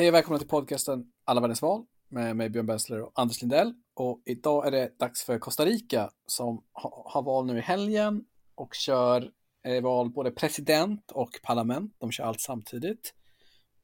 Hej 0.00 0.08
och 0.08 0.14
välkomna 0.14 0.38
till 0.38 0.48
podcasten 0.48 1.04
Alla 1.24 1.40
världens 1.40 1.62
val 1.62 1.84
med 2.08 2.36
mig 2.36 2.50
Björn 2.50 2.66
Bensler 2.66 3.02
och 3.02 3.12
Anders 3.14 3.40
Lindell. 3.40 3.74
Och 3.94 4.22
idag 4.26 4.66
är 4.66 4.70
det 4.70 4.98
dags 4.98 5.24
för 5.24 5.38
Costa 5.38 5.64
Rica 5.64 6.10
som 6.26 6.64
har 7.04 7.22
val 7.22 7.46
nu 7.46 7.58
i 7.58 7.60
helgen 7.60 8.24
och 8.54 8.74
kör 8.74 9.30
eh, 9.66 9.82
val 9.82 10.10
både 10.10 10.30
president 10.30 11.10
och 11.10 11.30
parlament. 11.42 11.94
De 11.98 12.12
kör 12.12 12.24
allt 12.24 12.40
samtidigt. 12.40 13.14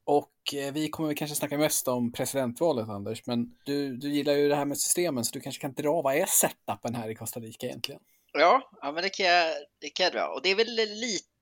Och 0.05 0.55
eh, 0.55 0.72
vi 0.72 0.88
kommer 0.88 1.08
väl 1.08 1.16
kanske 1.16 1.36
snacka 1.36 1.58
mest 1.58 1.88
om 1.88 2.12
presidentvalet 2.12 2.88
Anders, 2.88 3.27
men 3.27 3.55
du, 3.64 3.96
du 3.96 4.10
gillar 4.10 4.33
ju 4.33 4.48
det 4.48 4.56
här 4.56 4.64
med 4.64 4.78
systemen 4.78 5.24
så 5.24 5.33
du 5.33 5.41
kanske 5.41 5.60
kan 5.60 5.74
dra 5.74 6.02
vad 6.02 6.14
är 6.14 6.27
setupen 6.27 6.94
här 6.94 7.08
i 7.08 7.14
Costa 7.14 7.41
Rica 7.41 7.66
egentligen? 7.66 8.00
Ja, 8.33 8.70
ja 8.83 8.92
men 8.92 9.02
det 9.02 9.10
kan, 9.10 9.27
jag, 9.27 9.55
det 9.78 9.88
kan 9.88 10.05
jag 10.05 10.12
dra. 10.12 10.27
Och 10.27 10.42
det 10.42 10.50
är 10.50 10.56
väl 10.56 10.74
lite 11.00 11.35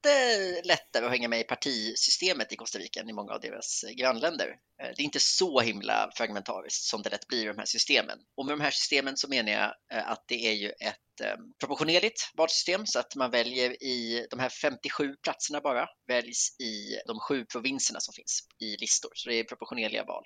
lättare 0.64 1.04
att 1.04 1.10
hänga 1.10 1.28
med 1.28 1.40
i 1.40 1.44
partisystemet 1.44 2.52
i 2.52 2.56
Costa 2.56 2.78
Rica 2.78 3.00
än 3.00 3.08
i 3.08 3.12
många 3.12 3.32
av 3.32 3.40
deras 3.40 3.84
grannländer. 3.96 4.56
Eh, 4.82 4.88
det 4.96 5.02
är 5.02 5.04
inte 5.04 5.20
så 5.20 5.60
himla 5.60 6.10
fragmentariskt 6.16 6.84
som 6.84 7.02
det 7.02 7.10
lätt 7.10 7.26
blir 7.26 7.42
i 7.42 7.46
de 7.46 7.58
här 7.58 7.64
systemen. 7.64 8.18
Och 8.36 8.46
med 8.46 8.52
de 8.58 8.60
här 8.60 8.70
systemen 8.70 9.16
så 9.16 9.28
menar 9.28 9.52
jag 9.52 9.74
eh, 9.92 10.10
att 10.10 10.24
det 10.28 10.46
är 10.46 10.52
ju 10.52 10.68
ett 10.68 11.20
eh, 11.22 11.36
proportionerligt 11.60 12.30
valsystem 12.34 12.86
så 12.86 12.98
att 12.98 13.16
man 13.16 13.30
väljer 13.30 13.82
i 13.82 14.26
de 14.30 14.38
här 14.38 14.48
57 14.48 15.16
platserna 15.22 15.60
bara 15.60 15.88
väljs 16.08 16.60
i 16.60 16.98
de 17.06 17.20
sju 17.20 17.44
provinserna 17.44 18.00
som 18.00 18.14
finns 18.14 18.40
i 18.60 18.76
listor. 18.76 19.10
Så 19.14 19.28
det 19.28 19.34
är 19.34 19.44
proportionerliga 19.44 20.04
val. 20.04 20.24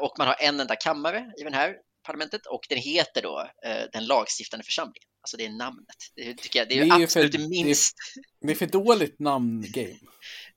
Och 0.00 0.14
man 0.18 0.26
har 0.26 0.36
en 0.40 0.60
enda 0.60 0.76
kammare 0.76 1.32
i 1.38 1.42
den 1.42 1.54
här 1.54 1.76
parlamentet 2.06 2.46
och 2.46 2.66
den 2.68 2.78
heter 2.78 3.22
då 3.22 3.50
den 3.92 4.06
lagstiftande 4.06 4.64
församlingen. 4.64 5.08
Alltså 5.26 5.36
det 5.36 5.46
är 5.46 5.50
namnet. 5.50 5.96
Det, 6.14 6.34
tycker 6.34 6.58
jag, 6.58 6.68
det 6.68 6.78
är, 6.78 6.84
det 6.84 6.90
är 6.90 7.02
absolut 7.02 7.34
för, 7.34 7.48
minst... 7.48 7.96
Det 8.14 8.20
är, 8.20 8.46
det 8.46 8.52
är 8.52 8.56
för 8.56 8.66
dåligt 8.66 9.18
namngame. 9.18 9.98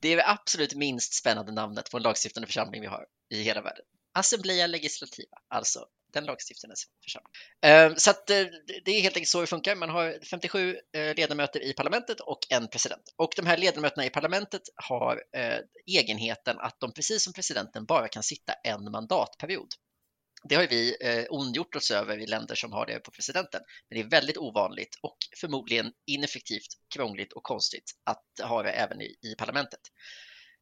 Det 0.00 0.08
är 0.08 0.16
det 0.16 0.28
absolut 0.28 0.74
minst 0.74 1.14
spännande 1.14 1.52
namnet 1.52 1.90
på 1.90 1.96
en 1.96 2.02
lagstiftande 2.02 2.46
församling 2.46 2.80
vi 2.80 2.86
har 2.86 3.06
i 3.30 3.42
hela 3.42 3.62
världen. 3.62 3.84
Assemblea 4.14 4.66
Legislativa, 4.66 5.36
alltså 5.48 5.86
den 6.12 6.24
lagstiftande 6.24 6.76
församlingen. 7.04 7.30
Ehm, 7.62 7.96
så 7.96 8.10
att 8.10 8.30
eh, 8.30 8.44
det 8.84 8.90
är 8.90 9.00
helt 9.00 9.16
enkelt 9.16 9.28
så 9.28 9.40
det 9.40 9.46
funkar. 9.46 9.76
Man 9.76 9.90
har 9.90 10.18
57 10.30 10.76
eh, 10.92 11.14
ledamöter 11.14 11.62
i 11.64 11.72
parlamentet 11.72 12.20
och 12.20 12.38
en 12.50 12.68
president. 12.68 13.02
Och 13.16 13.32
de 13.36 13.46
här 13.46 13.56
ledamöterna 13.56 14.04
i 14.04 14.10
parlamentet 14.10 14.62
har 14.74 15.22
eh, 15.36 15.58
egenheten 15.86 16.58
att 16.58 16.80
de 16.80 16.92
precis 16.92 17.24
som 17.24 17.32
presidenten 17.32 17.84
bara 17.84 18.08
kan 18.08 18.22
sitta 18.22 18.52
en 18.52 18.90
mandatperiod. 18.90 19.68
Det 20.48 20.54
har 20.54 20.66
vi 20.66 20.96
eh, 21.00 21.24
ondgjort 21.30 21.76
oss 21.76 21.90
över 21.90 22.18
i 22.18 22.26
länder 22.26 22.54
som 22.54 22.72
har 22.72 22.86
det 22.86 22.98
på 22.98 23.10
presidenten. 23.10 23.60
Men 23.88 23.98
det 23.98 24.04
är 24.04 24.10
väldigt 24.10 24.36
ovanligt 24.36 24.98
och 25.02 25.16
förmodligen 25.40 25.92
ineffektivt, 26.06 26.68
krångligt 26.94 27.32
och 27.32 27.42
konstigt 27.42 27.92
att 28.04 28.48
ha 28.48 28.62
det 28.62 28.70
även 28.70 29.00
i, 29.00 29.16
i 29.22 29.34
parlamentet. 29.38 29.80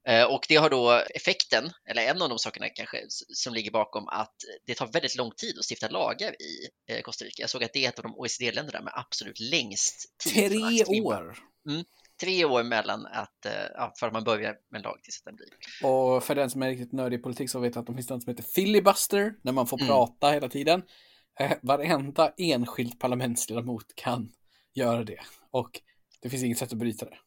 Eh, 0.08 0.24
och 0.24 0.46
det 0.48 0.56
har 0.56 0.70
då 0.70 1.02
effekten, 1.14 1.70
eller 1.90 2.02
en 2.02 2.22
av 2.22 2.28
de 2.28 2.38
sakerna 2.38 2.68
kanske 2.68 3.04
som 3.34 3.54
ligger 3.54 3.70
bakom 3.70 4.08
att 4.08 4.34
det 4.66 4.74
tar 4.74 4.86
väldigt 4.86 5.16
lång 5.16 5.30
tid 5.30 5.58
att 5.58 5.70
stifta 5.70 5.88
lagar 5.88 6.42
i 6.42 6.68
eh, 6.90 7.00
Costa 7.00 7.24
Rica. 7.24 7.42
Jag 7.42 7.50
såg 7.50 7.64
att 7.64 7.72
det 7.72 7.84
är 7.84 7.88
ett 7.88 7.98
av 7.98 8.02
de 8.02 8.14
OECD-länderna 8.16 8.80
med 8.80 8.92
absolut 8.96 9.40
längst 9.40 10.18
tid. 10.18 10.50
Tre 10.50 10.84
år? 11.02 11.38
Mm 11.68 11.84
tre 12.20 12.44
år 12.44 12.62
mellan 12.62 13.06
att, 13.06 13.46
eh, 13.46 13.52
ja, 13.74 13.92
för 13.98 14.06
att 14.06 14.12
man 14.12 14.24
börjar 14.24 14.56
med 14.70 14.78
en 14.78 14.82
lag 14.82 15.02
tills 15.02 15.22
den 15.22 15.36
blir. 15.36 15.48
Och 15.90 16.24
för 16.24 16.34
den 16.34 16.50
som 16.50 16.62
är 16.62 16.68
riktigt 16.68 16.92
nördig 16.92 17.18
i 17.18 17.22
politik 17.22 17.50
så 17.50 17.60
vet 17.60 17.74
jag 17.74 17.82
att 17.82 17.86
det 17.86 17.94
finns 17.94 18.10
något 18.10 18.22
som 18.22 18.30
heter 18.30 18.42
filibuster, 18.42 19.34
när 19.42 19.52
man 19.52 19.66
får 19.66 19.78
mm. 19.80 19.88
prata 19.88 20.30
hela 20.30 20.48
tiden. 20.48 20.82
Eh, 21.40 21.52
varenda 21.62 22.32
enskild 22.36 23.00
parlamentsledamot 23.00 23.94
kan 23.94 24.32
göra 24.74 25.04
det. 25.04 25.20
Och 25.50 25.80
det 26.22 26.30
finns 26.30 26.42
inget 26.42 26.58
sätt 26.58 26.72
att 26.72 26.78
bryta 26.78 27.06
det. 27.06 27.18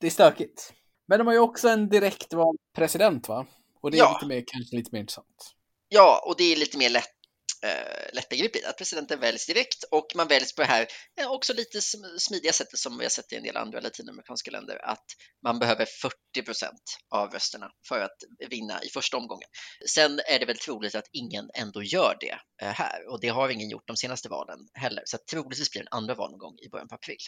Det 0.00 0.06
är 0.06 0.10
stökigt. 0.10 0.72
Men 1.06 1.18
de 1.18 1.26
har 1.26 1.34
ju 1.34 1.40
också 1.40 1.68
en 1.68 1.88
direktvald 1.88 2.58
president 2.76 3.28
va? 3.28 3.46
Och 3.80 3.90
det 3.90 3.96
är 3.96 3.98
ja. 3.98 4.12
lite 4.12 4.26
mer, 4.26 4.44
kanske 4.46 4.76
lite 4.76 4.90
mer 4.92 5.00
intressant. 5.00 5.54
Ja, 5.88 6.24
och 6.26 6.34
det 6.38 6.44
är 6.44 6.56
lite 6.56 6.78
mer 6.78 6.90
lätt 6.90 7.17
eh, 7.64 8.14
lättbegripligt 8.14 8.66
att 8.66 8.78
presidenten 8.78 9.20
väljs 9.20 9.46
direkt 9.46 9.84
och 9.90 10.06
man 10.14 10.28
väljs 10.28 10.54
på 10.54 10.62
det 10.62 10.68
här 10.68 10.86
eh, 11.20 11.30
också 11.30 11.52
lite 11.52 11.80
smidiga 12.18 12.52
sättet 12.52 12.78
som 12.78 12.98
vi 12.98 13.04
har 13.04 13.10
sett 13.10 13.32
i 13.32 13.36
en 13.36 13.42
del 13.42 13.56
andra 13.56 13.80
latinamerikanska 13.80 14.50
länder 14.50 14.84
att 14.84 15.04
man 15.42 15.58
behöver 15.58 15.86
40 16.02 16.42
procent 16.44 16.82
av 17.10 17.30
rösterna 17.30 17.70
för 17.88 18.00
att 18.00 18.16
vinna 18.50 18.82
i 18.82 18.88
första 18.88 19.16
omgången. 19.16 19.48
Sen 19.86 20.20
är 20.26 20.38
det 20.38 20.46
väl 20.46 20.58
troligt 20.58 20.94
att 20.94 21.08
ingen 21.12 21.50
ändå 21.54 21.82
gör 21.82 22.16
det 22.20 22.38
eh, 22.62 22.72
här 22.72 23.08
och 23.08 23.20
det 23.20 23.28
har 23.28 23.48
ingen 23.48 23.70
gjort 23.70 23.86
de 23.86 23.96
senaste 23.96 24.28
valen 24.28 24.58
heller 24.74 25.02
så 25.06 25.16
att 25.16 25.26
troligtvis 25.26 25.70
blir 25.70 25.82
det 25.82 25.88
en 25.92 25.98
andra 25.98 26.14
valomgång 26.14 26.58
i 26.66 26.68
början 26.68 26.88
på 26.88 26.94
april. 26.94 27.18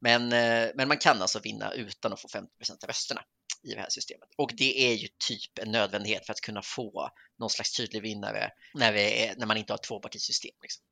Men, 0.00 0.32
eh, 0.32 0.70
men 0.74 0.88
man 0.88 0.98
kan 0.98 1.22
alltså 1.22 1.38
vinna 1.38 1.72
utan 1.72 2.12
att 2.12 2.20
få 2.20 2.28
50 2.28 2.56
procent 2.58 2.84
av 2.84 2.88
rösterna 2.88 3.22
i 3.66 3.74
det 3.74 3.80
här 3.80 3.90
systemet. 3.90 4.28
Och 4.36 4.52
det 4.56 4.92
är 4.92 4.94
ju 4.94 5.08
typ 5.28 5.58
en 5.58 5.72
nödvändighet 5.72 6.26
för 6.26 6.32
att 6.32 6.40
kunna 6.40 6.62
få 6.62 7.10
någon 7.38 7.50
slags 7.50 7.76
tydlig 7.76 8.02
vinnare 8.02 8.50
när, 8.74 8.92
vi 8.92 9.24
är, 9.24 9.36
när 9.36 9.46
man 9.46 9.56
inte 9.56 9.72
har 9.72 9.78
ett 9.78 9.82
tvåpartisystem. 9.82 10.54
Liksom. 10.62 10.84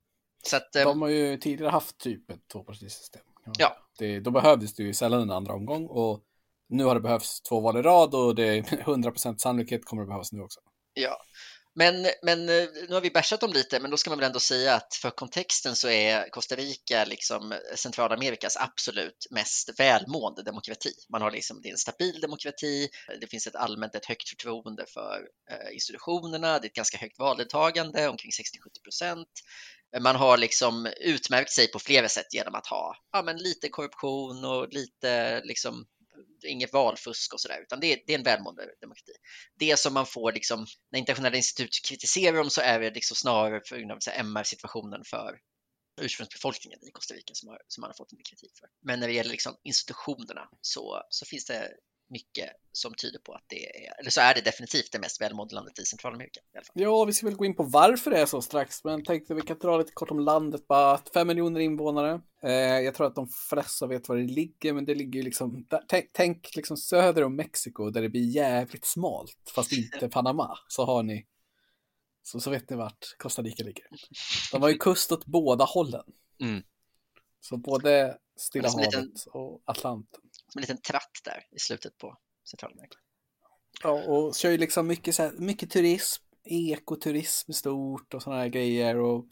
Så 0.47 0.57
att, 0.57 0.73
De 0.73 1.01
har 1.01 1.09
ju 1.09 1.37
tidigare 1.37 1.71
haft 1.71 1.97
typ 1.97 2.29
ett 2.31 2.47
tvåpartisystem. 2.47 3.21
Ja. 3.57 3.77
Det, 3.97 4.19
då 4.19 4.31
behövdes 4.31 4.73
det 4.73 4.83
ju 4.83 4.93
sällan 4.93 5.21
en 5.21 5.31
andra 5.31 5.53
omgång 5.53 5.87
och 5.87 6.23
nu 6.69 6.83
har 6.83 6.95
det 6.95 7.01
behövts 7.01 7.41
två 7.41 7.59
val 7.59 7.77
i 7.77 7.81
rad 7.81 8.15
och 8.15 8.35
det 8.35 8.43
är 8.43 8.61
100% 8.61 9.37
sannolikhet 9.37 9.85
kommer 9.85 10.03
det 10.03 10.07
behövas 10.07 10.31
nu 10.31 10.41
också. 10.41 10.59
Ja, 10.93 11.17
men, 11.75 12.07
men 12.21 12.49
eh, 12.49 12.67
nu 12.87 12.93
har 12.93 13.01
vi 13.01 13.09
bärsat 13.09 13.41
dem 13.41 13.53
lite, 13.53 13.79
men 13.79 13.91
då 13.91 13.97
ska 13.97 14.09
man 14.09 14.19
väl 14.19 14.25
ändå 14.25 14.39
säga 14.39 14.75
att 14.75 14.95
för 14.95 15.09
kontexten 15.09 15.75
så 15.75 15.89
är 15.89 16.29
Costa 16.29 16.55
Rica 16.55 17.05
liksom 17.05 17.51
eh, 17.51 17.57
Centralamerikas 17.75 18.57
absolut 18.57 19.27
mest 19.31 19.79
välmående 19.79 20.43
demokrati. 20.43 20.93
Man 21.09 21.21
har 21.21 21.31
liksom, 21.31 21.61
det 21.61 21.69
är 21.69 21.71
en 21.71 21.77
stabil 21.77 22.19
demokrati, 22.21 22.89
eh, 23.09 23.19
det 23.21 23.27
finns 23.27 23.47
ett 23.47 23.55
allmänt 23.55 23.95
ett 23.95 24.05
högt 24.05 24.29
förtroende 24.29 24.85
för 24.93 25.27
institutionerna, 25.73 26.59
det 26.59 26.65
är 26.65 26.69
ett 26.69 26.75
ganska 26.75 26.97
högt 26.97 27.19
valdeltagande, 27.19 28.09
omkring 28.09 28.31
60-70 28.31 28.83
procent. 28.83 29.29
Man 30.01 30.15
har 30.15 30.37
liksom 30.37 30.87
utmärkt 31.01 31.51
sig 31.51 31.71
på 31.71 31.79
flera 31.79 32.09
sätt 32.09 32.33
genom 32.33 32.55
att 32.55 32.67
ha 32.67 32.95
ja, 33.11 33.21
men 33.21 33.37
lite 33.37 33.69
korruption 33.69 34.45
och 34.45 34.73
lite 34.73 35.41
liksom 35.43 35.85
inget 36.45 36.73
valfusk 36.73 37.33
och 37.33 37.41
sådär, 37.41 37.61
utan 37.61 37.79
det 37.79 37.93
är, 37.93 37.99
det 38.07 38.13
är 38.13 38.17
en 38.17 38.23
välmående 38.23 38.63
demokrati. 38.81 39.11
Det 39.59 39.79
som 39.79 39.93
man 39.93 40.05
får, 40.05 40.31
liksom, 40.31 40.65
när 40.91 40.99
internationella 40.99 41.37
institut 41.37 41.79
kritiserar 41.87 42.37
dem 42.37 42.49
så 42.49 42.61
är 42.61 42.79
det 42.79 42.91
liksom 42.91 43.15
snarare 43.15 43.61
för 43.65 43.77
grund 43.77 43.91
av 43.91 43.99
MR-situationen 44.19 45.03
för 45.05 45.39
ursprungsbefolkningen 46.01 46.79
i 46.87 46.91
Costa 46.91 47.13
Rica 47.13 47.33
som, 47.33 47.49
har, 47.49 47.61
som 47.67 47.81
man 47.81 47.89
har 47.89 47.95
fått 47.95 48.11
en 48.11 48.23
kritik 48.29 48.51
för. 48.59 48.69
Men 48.81 48.99
när 48.99 49.07
det 49.07 49.13
gäller 49.13 49.31
liksom 49.31 49.55
institutionerna 49.63 50.49
så, 50.61 51.03
så 51.09 51.25
finns 51.25 51.45
det 51.45 51.71
mycket 52.09 52.49
som 52.71 52.93
tyder 52.93 53.19
på 53.19 53.33
att 53.33 53.43
det 53.47 53.85
är, 53.85 53.99
eller 53.99 54.09
så 54.09 54.21
är 54.21 54.33
det 54.33 54.41
definitivt 54.41 54.91
det 54.91 54.99
mest 54.99 55.21
välmående 55.21 55.55
landet 55.55 55.79
i 55.79 55.85
Centralamerika. 55.85 56.39
I 56.39 56.57
alla 56.57 56.65
fall. 56.65 56.81
Ja, 56.81 57.05
vi 57.05 57.13
ska 57.13 57.25
väl 57.25 57.35
gå 57.35 57.45
in 57.45 57.55
på 57.55 57.63
varför 57.63 58.11
det 58.11 58.17
är 58.17 58.25
så 58.25 58.41
strax, 58.41 58.83
men 58.83 59.03
tänkte 59.03 59.33
vi 59.33 59.41
kan 59.41 59.57
dra 59.57 59.77
lite 59.77 59.91
kort 59.91 60.11
om 60.11 60.19
landet 60.19 60.67
bara. 60.67 60.99
Fem 61.13 61.27
miljoner 61.27 61.59
invånare. 61.59 62.21
Eh, 62.43 62.51
jag 62.53 62.95
tror 62.95 63.07
att 63.07 63.15
de 63.15 63.27
flesta 63.27 63.87
vet 63.87 64.09
var 64.09 64.15
det 64.15 64.23
ligger, 64.23 64.73
men 64.73 64.85
det 64.85 64.95
ligger 64.95 65.19
ju 65.19 65.23
liksom, 65.23 65.65
där, 65.69 65.81
tänk, 65.87 66.09
tänk 66.13 66.55
liksom 66.55 66.77
söder 66.77 67.23
om 67.23 67.35
Mexiko 67.35 67.89
där 67.89 68.01
det 68.01 68.09
blir 68.09 68.29
jävligt 68.29 68.85
smalt, 68.85 69.51
fast 69.55 69.71
inte 69.71 70.09
Panama, 70.09 70.57
så 70.67 70.85
har 70.85 71.03
ni 71.03 71.25
så, 72.23 72.39
så 72.39 72.49
vet 72.49 72.69
ni 72.69 72.75
vart 72.75 73.15
Costa 73.17 73.41
Rica 73.41 73.63
ligger. 73.63 73.85
De 74.51 74.61
har 74.61 74.69
ju 74.69 74.77
kust 74.77 75.11
åt 75.11 75.25
båda 75.25 75.65
hållen. 75.65 76.03
Mm. 76.41 76.63
Så 77.39 77.57
både 77.57 78.17
Stilla 78.37 78.69
havet 78.69 78.85
liten, 78.85 79.11
och 79.31 79.61
Atlanten. 79.65 80.21
Som 80.47 80.59
en 80.59 80.61
liten 80.61 80.81
tratt 80.81 81.21
där 81.23 81.47
i 81.55 81.59
slutet 81.59 81.97
på 81.97 82.17
Centralamerika. 82.49 82.97
Ja, 83.83 83.91
och 83.91 84.35
kör 84.35 84.51
ju 84.51 84.57
liksom 84.57 84.87
mycket, 84.87 85.15
så 85.15 85.23
här, 85.23 85.31
mycket 85.31 85.71
turism, 85.71 86.23
ekoturism 86.43 87.51
stort 87.51 88.13
och 88.13 88.23
sådana 88.23 88.41
här 88.41 88.47
grejer. 88.47 88.95
Och, 88.95 89.25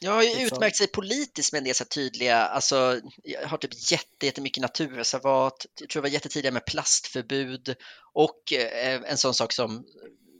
jag 0.00 0.12
har 0.12 0.22
ju 0.22 0.28
liksom... 0.28 0.56
utmärkt 0.56 0.76
sig 0.76 0.86
politiskt 0.86 1.52
med 1.52 1.58
en 1.58 1.64
del 1.64 1.74
så 1.74 1.84
tydliga, 1.84 2.36
alltså 2.36 3.00
jag 3.22 3.48
har 3.48 3.58
typ 3.58 3.90
jätte, 3.92 4.26
jättemycket 4.26 4.62
naturreservat, 4.62 5.66
jag 5.80 5.88
tror 5.88 6.00
jag 6.04 6.10
var 6.10 6.14
jättetidiga 6.14 6.52
med 6.52 6.66
plastförbud 6.66 7.74
och 8.12 8.52
eh, 8.52 9.02
en 9.10 9.18
sån 9.18 9.34
sak 9.34 9.52
som 9.52 9.84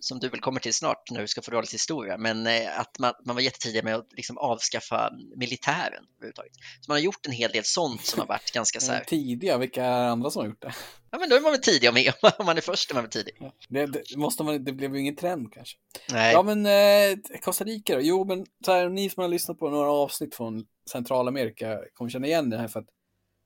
som 0.04 0.18
du 0.18 0.28
väl 0.28 0.40
kommer 0.40 0.60
till 0.60 0.74
snart 0.74 1.10
när 1.10 1.20
du 1.20 1.28
ska 1.28 1.42
få 1.42 1.60
lite 1.60 1.74
historia, 1.74 2.18
men 2.18 2.46
eh, 2.46 2.80
att 2.80 2.98
man, 2.98 3.12
man 3.24 3.36
var 3.36 3.42
jättetidig 3.42 3.84
med 3.84 3.94
att 3.94 4.12
liksom 4.12 4.38
avskaffa 4.38 5.10
militären 5.36 6.04
överhuvudtaget. 6.16 6.52
Så 6.80 6.90
man 6.90 6.94
har 6.94 7.02
gjort 7.02 7.26
en 7.26 7.32
hel 7.32 7.50
del 7.50 7.64
sånt 7.64 8.04
som 8.04 8.20
har 8.20 8.26
varit 8.26 8.52
ganska 8.52 8.80
så 8.80 8.92
här... 8.92 9.04
Tidiga, 9.04 9.58
vilka 9.58 9.84
är 9.84 10.08
andra 10.08 10.30
som 10.30 10.40
har 10.40 10.48
gjort 10.48 10.62
det? 10.62 10.74
Ja, 11.10 11.18
men 11.18 11.28
då 11.28 11.36
är 11.36 11.40
man 11.40 11.52
väl 11.52 11.60
tidig 11.60 11.88
om, 11.90 12.12
om 12.38 12.46
man 12.46 12.56
är 12.56 12.60
först 12.60 12.90
är 12.90 12.94
man 12.94 13.04
väl 13.04 13.10
tidig. 13.10 13.36
Ja, 13.40 13.52
det, 13.68 13.86
det, 13.86 14.16
måste 14.16 14.42
man, 14.42 14.64
det 14.64 14.72
blev 14.72 14.94
ju 14.94 15.00
ingen 15.00 15.16
trend 15.16 15.52
kanske. 15.52 15.78
Nej. 16.10 16.32
Ja, 16.32 16.42
men 16.42 16.66
eh, 16.66 17.38
Costa 17.40 17.64
Rica 17.64 17.94
då? 17.94 18.00
Jo, 18.00 18.24
men 18.24 18.46
så 18.64 18.72
här, 18.72 18.88
ni 18.88 19.10
som 19.10 19.20
har 19.20 19.28
lyssnat 19.28 19.58
på 19.58 19.70
några 19.70 19.90
avsnitt 19.90 20.34
från 20.34 20.66
Centralamerika 20.90 21.78
kommer 21.94 22.10
känna 22.10 22.26
igen 22.26 22.50
det 22.50 22.58
här 22.58 22.68
för 22.68 22.80
att 22.80 22.88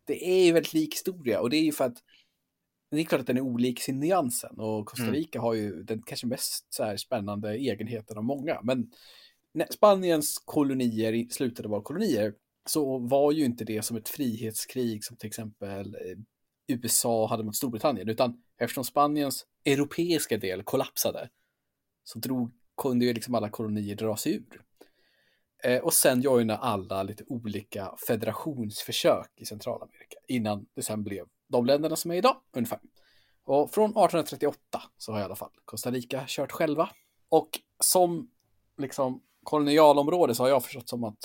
det 0.06 0.28
är 0.28 0.44
ju 0.44 0.52
väldigt 0.52 0.72
lik 0.72 0.94
historia 0.94 1.40
och 1.40 1.50
det 1.50 1.56
är 1.56 1.64
ju 1.64 1.72
för 1.72 1.84
att 1.84 1.96
det 2.90 3.00
är 3.00 3.04
klart 3.04 3.20
att 3.20 3.26
den 3.26 3.36
är 3.36 3.40
olik 3.40 3.80
sin 3.80 4.00
nyansen 4.00 4.60
och 4.60 4.86
Costa 4.86 5.02
mm. 5.02 5.14
Rica 5.14 5.38
mm. 5.38 5.44
har 5.44 5.54
ju 5.54 5.82
den 5.82 6.02
kanske 6.02 6.26
mest 6.26 6.74
så 6.74 6.84
här 6.84 6.96
spännande 6.96 7.54
egenheten 7.56 8.18
av 8.18 8.24
många. 8.24 8.60
Men 8.62 8.90
när 9.54 9.66
Spaniens 9.70 10.42
kolonier 10.44 11.28
slutade 11.30 11.68
vara 11.68 11.82
kolonier 11.82 12.34
så 12.66 12.98
var 12.98 13.32
ju 13.32 13.44
inte 13.44 13.64
det 13.64 13.82
som 13.82 13.96
ett 13.96 14.08
frihetskrig 14.08 15.04
som 15.04 15.16
till 15.16 15.26
exempel 15.26 15.94
eh, 15.94 16.18
USA 16.66 17.26
hade 17.26 17.44
mot 17.44 17.56
Storbritannien, 17.56 18.08
utan 18.08 18.42
eftersom 18.58 18.84
Spaniens 18.84 19.46
europeiska 19.64 20.36
del 20.36 20.62
kollapsade 20.62 21.28
så 22.04 22.18
drog, 22.18 22.52
kunde 22.82 23.04
ju 23.04 23.12
liksom 23.12 23.34
alla 23.34 23.48
kolonier 23.50 23.96
dra 23.96 24.16
sig 24.16 24.34
ur. 24.34 24.62
Eh, 25.64 25.82
och 25.82 25.92
sen 25.92 26.20
joina 26.20 26.56
alla 26.56 27.02
lite 27.02 27.24
olika 27.26 27.94
federationsförsök 28.06 29.30
i 29.36 29.44
Centralamerika 29.44 30.16
innan 30.28 30.66
det 30.74 30.82
sen 30.82 31.04
blev 31.04 31.26
de 31.48 31.66
länderna 31.66 31.96
som 31.96 32.10
är 32.10 32.14
idag 32.14 32.36
ungefär. 32.52 32.80
Och 33.44 33.70
från 33.70 33.90
1838 33.90 34.82
så 34.98 35.12
har 35.12 35.20
i 35.20 35.22
alla 35.22 35.36
fall 35.36 35.50
Costa 35.64 35.90
Rica 35.90 36.24
kört 36.26 36.52
själva. 36.52 36.90
Och 37.28 37.48
som 37.80 38.30
liksom 38.76 39.22
kolonialområde 39.42 40.34
så 40.34 40.42
har 40.42 40.48
jag 40.50 40.64
förstått 40.64 40.88
som 40.88 41.04
att 41.04 41.18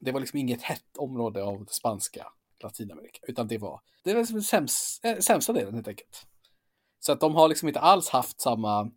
det 0.00 0.12
var 0.12 0.20
liksom 0.20 0.38
inget 0.38 0.62
hett 0.62 0.96
område 0.96 1.44
av 1.44 1.64
det 1.64 1.72
spanska 1.72 2.26
Latinamerika, 2.62 3.20
utan 3.28 3.48
det 3.48 3.58
var 3.58 3.80
det 4.04 4.12
var 4.12 4.20
liksom 4.20 4.42
sämst, 4.42 5.04
äh, 5.04 5.10
eh, 5.10 5.18
sämsta 5.18 5.52
delen 5.52 5.74
helt 5.74 5.88
enkelt. 5.88 6.26
Så 6.98 7.12
att 7.12 7.20
de 7.20 7.34
har 7.34 7.48
liksom 7.48 7.68
inte 7.68 7.80
alls 7.80 8.08
haft 8.08 8.40
samma 8.40 8.90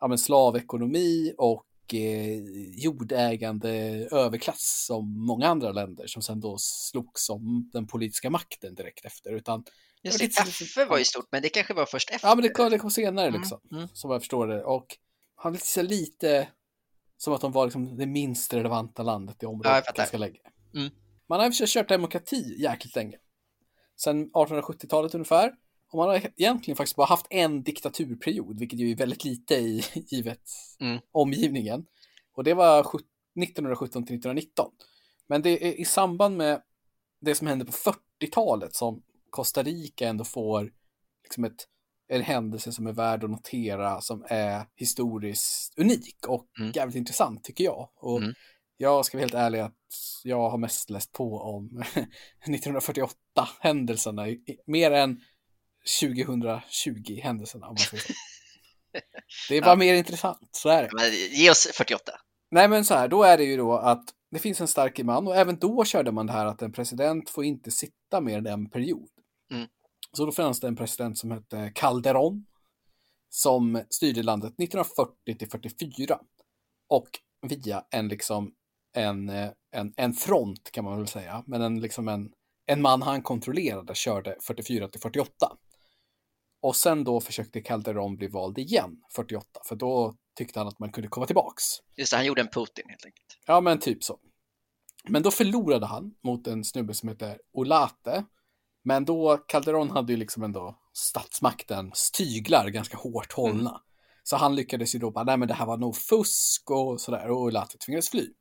ja, 0.00 0.08
men 0.08 0.18
slavekonomi 0.18 1.34
och 1.38 1.64
eh, 1.94 2.38
jordägande 2.84 3.70
överklass 4.12 4.84
som 4.86 5.26
många 5.26 5.48
andra 5.48 5.72
länder 5.72 6.06
som 6.06 6.22
sen 6.22 6.40
då 6.40 6.56
slogs 6.58 7.30
om 7.30 7.70
den 7.72 7.86
politiska 7.86 8.30
makten 8.30 8.74
direkt 8.74 9.04
efter, 9.04 9.32
utan 9.32 9.64
Just 10.02 10.18
det, 10.18 10.34
kaffe 10.36 10.84
var 10.84 10.98
ju 10.98 11.04
stort, 11.04 11.28
men 11.30 11.42
det 11.42 11.48
kanske 11.48 11.74
var 11.74 11.86
först 11.86 12.10
efter. 12.10 12.28
Ja, 12.28 12.34
men 12.34 12.42
det 12.42 12.48
kom, 12.48 12.70
det 12.70 12.78
kom 12.78 12.90
senare 12.90 13.28
Mm, 13.28 13.40
liksom, 13.40 13.60
mm. 13.72 13.88
som 13.92 14.10
jag 14.10 14.20
förstår 14.20 14.46
det. 14.46 14.64
Och 14.64 14.86
han 15.34 15.58
så 15.58 15.82
lite 15.82 16.48
som 17.16 17.32
att 17.32 17.40
de 17.40 17.52
var 17.52 17.64
liksom 17.66 17.96
det 17.96 18.06
minst 18.06 18.54
relevanta 18.54 19.02
landet 19.02 19.36
i 19.36 19.38
Ja, 19.40 19.48
området 19.48 19.86
fattar. 19.86 19.96
ganska 19.96 20.18
länge. 20.18 20.38
Mm. 20.74 20.90
Man 21.28 21.40
har 21.40 21.46
i 21.46 21.50
och 21.50 21.54
för 21.54 21.66
sig 21.66 21.82
kört 21.82 21.88
demokrati 21.88 22.62
jäkligt 22.62 22.96
länge. 22.96 23.16
Sen 23.96 24.30
1870-talet 24.32 25.14
ungefär. 25.14 25.52
Och 25.90 25.96
man 25.98 26.08
har 26.08 26.30
egentligen 26.36 26.76
faktiskt 26.76 26.96
bara 26.96 27.06
haft 27.06 27.26
en 27.30 27.62
diktaturperiod, 27.62 28.58
vilket 28.58 28.78
ju 28.78 28.90
är 28.90 28.96
väldigt 28.96 29.24
lite 29.24 29.54
i 29.54 29.82
givet 29.94 30.42
Mm. 30.80 30.98
omgivningen. 31.12 31.86
Och 32.34 32.44
det 32.44 32.54
var 32.54 32.82
sjut- 32.82 33.06
1917 33.42 34.06
till 34.06 34.14
1919. 34.16 34.70
Men 35.28 35.42
det 35.42 35.66
är 35.68 35.80
i 35.80 35.84
samband 35.84 36.36
med 36.36 36.62
det 37.20 37.34
som 37.34 37.46
hände 37.46 37.64
på 37.64 37.72
40-talet 37.72 38.74
som 38.74 39.02
Costa 39.30 39.62
Rica 39.62 40.08
ändå 40.08 40.24
får 40.24 40.70
liksom 41.24 41.44
ett, 41.44 41.66
en 42.08 42.22
händelse 42.22 42.72
som 42.72 42.86
är 42.86 42.92
värd 42.92 43.24
att 43.24 43.30
notera, 43.30 44.00
som 44.00 44.24
är 44.28 44.66
historiskt 44.76 45.78
unik 45.78 46.26
och 46.28 46.46
Mm. 46.60 46.72
jävligt 46.74 46.96
intressant 46.96 47.44
tycker 47.44 47.64
jag. 47.64 47.88
Och 47.96 48.18
Mm. 48.22 48.34
jag 48.76 49.04
ska 49.06 49.16
vara 49.16 49.22
helt 49.22 49.34
ärlig 49.34 49.58
att 49.60 49.74
jag 50.24 50.50
har 50.50 50.58
mest 50.58 50.90
läst 50.90 51.12
på 51.12 51.38
om 51.40 51.82
1948-händelserna, 52.46 54.28
i- 54.28 54.32
i- 54.46 54.58
mer 54.66 54.90
än 54.90 55.20
2020-händelserna. 56.00 57.66
Om 57.66 57.70
man 57.70 57.76
säger 57.78 58.02
så. 58.02 58.12
Det 59.48 59.56
är 59.56 59.60
bara 59.60 59.70
Ja. 59.70 59.76
mer 59.76 59.94
intressant, 59.94 60.48
så 60.52 60.68
är 60.68 60.82
det. 60.82 60.88
Men 60.92 61.12
ge 61.12 61.50
oss 61.50 61.68
48. 61.74 62.12
Nej 62.50 62.68
men 62.68 62.84
så 62.84 62.94
här, 62.94 63.08
då 63.08 63.22
är 63.22 63.36
det 63.36 63.44
ju 63.44 63.56
då 63.56 63.76
att 63.76 64.04
det 64.30 64.38
finns 64.38 64.60
en 64.60 64.68
stark 64.68 64.98
man 65.02 65.26
och 65.26 65.36
även 65.36 65.58
då 65.58 65.84
körde 65.84 66.12
man 66.12 66.26
det 66.26 66.32
här 66.32 66.46
att 66.46 66.62
en 66.62 66.72
president 66.72 67.30
får 67.30 67.44
inte 67.44 67.70
sitta 67.70 68.20
mer 68.20 68.38
än 68.38 68.46
en 68.46 68.70
period. 68.70 69.08
Mm. 69.52 69.68
Så 70.12 70.26
då 70.26 70.32
fanns 70.32 70.60
det 70.60 70.66
en 70.68 70.76
president 70.76 71.18
som 71.18 71.30
hette 71.30 71.72
Calderón 71.74 72.44
som 73.30 73.82
styrde 73.90 74.22
landet 74.22 74.54
1940 74.62 75.38
till 75.38 75.50
44 75.50 76.18
och 76.88 77.08
via 77.46 77.84
en 77.90 78.08
liksom 78.08 78.52
en, 78.96 79.28
eh, 79.28 79.50
en, 79.76 79.92
en 79.96 80.12
front 80.12 80.70
kan 80.70 80.84
man 80.84 80.98
väl 80.98 81.06
säga, 81.08 81.44
men 81.46 81.62
en 81.62 81.80
liksom 81.80 82.08
en, 82.08 82.30
en 82.66 82.82
man 82.82 83.02
han 83.02 83.22
kontrollerade 83.22 83.94
körde 83.94 84.36
44 84.46 84.88
till 84.88 85.00
48. 85.00 85.56
Och 86.60 86.76
sen 86.76 87.04
då 87.04 87.20
försökte 87.20 87.60
Calderón 87.60 88.16
bli 88.16 88.28
vald 88.28 88.58
igen 88.58 88.96
48, 89.14 89.60
för 89.64 89.76
då 89.76 90.16
tyckte 90.36 90.60
han 90.60 90.68
att 90.68 90.78
man 90.78 90.92
kunde 90.92 91.08
komma 91.08 91.26
tillbaks. 91.26 91.64
Just 91.96 92.12
det, 92.12 92.16
han 92.16 92.26
gjorde 92.26 92.40
en 92.40 92.48
Putin 92.48 92.84
helt 92.88 93.04
enkelt. 93.04 93.38
Ja, 93.46 93.60
men 93.60 93.78
typ 93.78 94.04
så. 94.04 94.18
Men 95.08 95.22
då 95.22 95.30
förlorade 95.30 95.86
han 95.86 96.14
mot 96.24 96.46
en 96.46 96.64
snubbe 96.64 96.94
som 96.94 97.08
heter 97.08 97.40
Olate. 97.52 98.24
Men 98.84 99.04
då, 99.04 99.36
Calderon 99.36 99.90
hade 99.90 100.12
ju 100.12 100.16
liksom 100.16 100.42
ändå 100.42 100.78
statsmaktens 100.92 102.10
tyglar 102.10 102.68
ganska 102.68 102.96
hårt 102.96 103.32
hållna. 103.32 103.82
Så 104.22 104.36
han 104.36 104.54
lyckades 104.54 104.94
ju 104.94 104.98
då 104.98 105.10
bara, 105.10 105.24
nej 105.24 105.36
men 105.36 105.48
det 105.48 105.54
här 105.54 105.66
var 105.66 105.76
nog 105.76 105.96
fusk 105.96 106.70
och 106.70 107.00
sådär 107.00 107.30
och 107.30 107.40
Olate 107.40 107.78
tvingades 107.78 108.10
fly. 108.10 108.32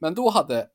Men 0.00 0.14
då 0.14 0.30
hade, 0.30 0.66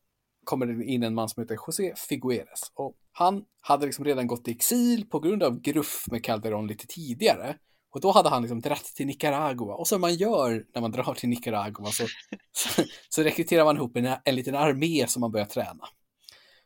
kommer 0.44 0.66
det 0.66 0.86
in 0.86 1.04
en 1.04 1.14
man 1.14 1.30
som 1.30 1.44
heter 1.44 1.58
José 1.68 1.94
Figueres 1.96 2.72
och 2.74 2.96
han 3.12 3.44
hade 3.62 3.86
liksom 3.86 4.06
redan 4.06 4.28
gått 4.28 4.48
i 4.48 4.52
exil 4.52 5.06
på 5.10 5.20
grund 5.20 5.44
av 5.44 5.62
gruff 5.62 6.06
med 6.12 6.24
Calderon 6.24 6.68
lite 6.68 6.88
tidigare. 6.88 7.58
Och 7.94 8.02
då 8.02 8.12
hade 8.12 8.30
han 8.30 8.42
liksom 8.42 8.62
dratt 8.62 8.86
till 8.86 9.06
Nicaragua. 9.06 9.74
Och 9.76 9.88
som 9.88 10.02
man 10.02 10.16
gör 10.16 10.66
när 10.74 10.82
man 10.82 10.92
drar 10.92 11.14
till 11.14 11.30
Nicaragua 11.30 11.86
så, 11.86 12.06
så, 12.52 12.84
så 13.10 13.24
rekryterar 13.24 13.66
man 13.66 13.78
ihop 13.78 13.98
en, 13.98 14.16
en 14.26 14.36
liten 14.36 14.56
armé 14.56 15.08
som 15.08 15.20
man 15.20 15.32
börjar 15.32 15.46
träna. 15.46 15.84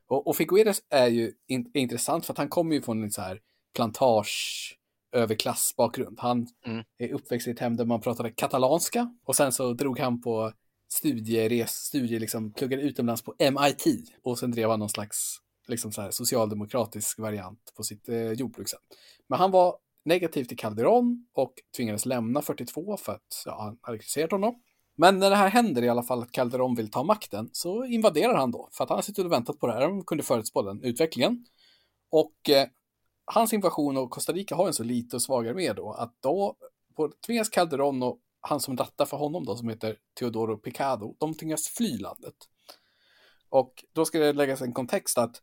Och, 0.08 0.28
och 0.28 0.36
Figueres 0.36 0.82
är 0.90 1.08
ju 1.08 1.32
in, 1.48 1.72
är 1.74 1.82
intressant 1.82 2.26
för 2.26 2.34
att 2.34 2.38
han 2.38 2.50
kommer 2.50 2.76
ju 2.76 2.82
från 2.82 3.04
en 3.04 3.12
så 3.12 3.22
här 3.22 3.40
plantage 3.76 4.78
överklassbakgrund. 5.12 6.20
Han 6.20 6.48
Mm. 6.66 6.84
är 6.98 7.14
uppväxt 7.14 7.48
i 7.48 7.52
ett 7.52 7.60
hem 7.60 7.78
där 7.78 7.86
man 7.86 8.02
pratade 8.02 8.32
katalanska 8.32 9.10
och 9.26 9.36
sen 9.36 9.52
så 9.52 9.74
drog 9.74 10.00
han 10.00 10.22
på 10.22 10.52
studieres, 10.90 11.72
studier, 11.72 12.20
liksom 12.20 12.54
pluggade 12.54 12.84
utomlands 12.84 13.22
på 13.22 13.36
MIT 13.40 14.10
och 14.24 14.40
sen 14.40 14.52
drev 14.52 14.70
han 14.70 14.80
någon 14.80 14.90
slags 14.90 15.38
liksom 15.68 15.92
så 15.92 16.02
här 16.02 16.12
socialdemokratisk 16.12 17.20
variant 17.20 17.74
på 17.76 17.84
sitt 17.84 18.10
eh, 18.10 18.32
jordbruk 18.32 18.70
sen. 18.70 18.80
Men 19.28 19.40
han 19.40 19.52
var 19.52 19.78
negativ 20.06 20.44
till 20.44 20.58
Calderon 20.58 21.28
och 21.34 21.54
tvingades 21.76 22.06
lämna 22.06 22.42
42 22.42 22.98
för 22.98 23.14
att 23.14 23.44
ja, 23.46 23.62
han 23.62 23.78
hade 23.82 23.98
kritiserat 23.98 24.32
honom. 24.32 24.62
Men 24.98 25.20
när 25.20 25.30
det 25.30 25.36
här 25.36 25.50
händer 25.50 25.84
i 25.84 25.90
alla 25.90 26.04
fall 26.04 26.22
att 26.22 26.32
Calderon 26.32 26.76
vill 26.76 26.92
ta 26.92 27.04
makten 27.04 27.50
så 27.54 27.86
invaderar 27.86 28.34
han 28.34 28.52
då 28.52 28.70
för 28.72 28.84
att 28.84 28.90
han 28.90 28.98
har 28.98 29.04
suttit 29.04 29.26
och 29.26 29.32
väntat 29.32 29.60
på 29.60 29.68
det 29.68 29.74
här. 29.74 29.82
De 29.82 30.04
kunde 30.04 30.24
förutspå 30.24 30.62
den 30.62 30.84
utvecklingen. 30.84 31.46
Och 32.10 32.50
eh, 32.50 32.68
hans 33.26 33.54
invasion 33.54 33.98
och 33.98 34.12
Costa 34.12 34.34
Rica 34.34 34.56
har 34.56 34.68
en 34.68 34.74
så 34.74 34.84
lite 34.84 35.16
och 35.16 35.22
svagare 35.22 35.54
med 35.54 35.76
då 35.76 35.92
att 35.92 36.14
då 36.20 36.56
på- 36.96 37.12
tvingas 37.26 37.50
Calderon 37.50 38.04
och 38.04 38.20
han 38.42 38.60
som 38.60 38.78
rattar 38.78 39.06
för 39.06 39.18
honom 39.18 39.46
då 39.46 39.56
som 39.56 39.70
heter 39.70 39.98
Teodoro 40.20 40.58
Picado, 40.58 41.16
de 41.20 41.34
tvingas 41.34 41.68
fly 41.68 41.98
landet. 41.98 42.36
Och 43.50 43.86
då 43.94 44.06
ska 44.06 44.20
det 44.20 44.34
läggas 44.34 44.62
en 44.62 44.74
kontext 44.74 45.18
att 45.18 45.42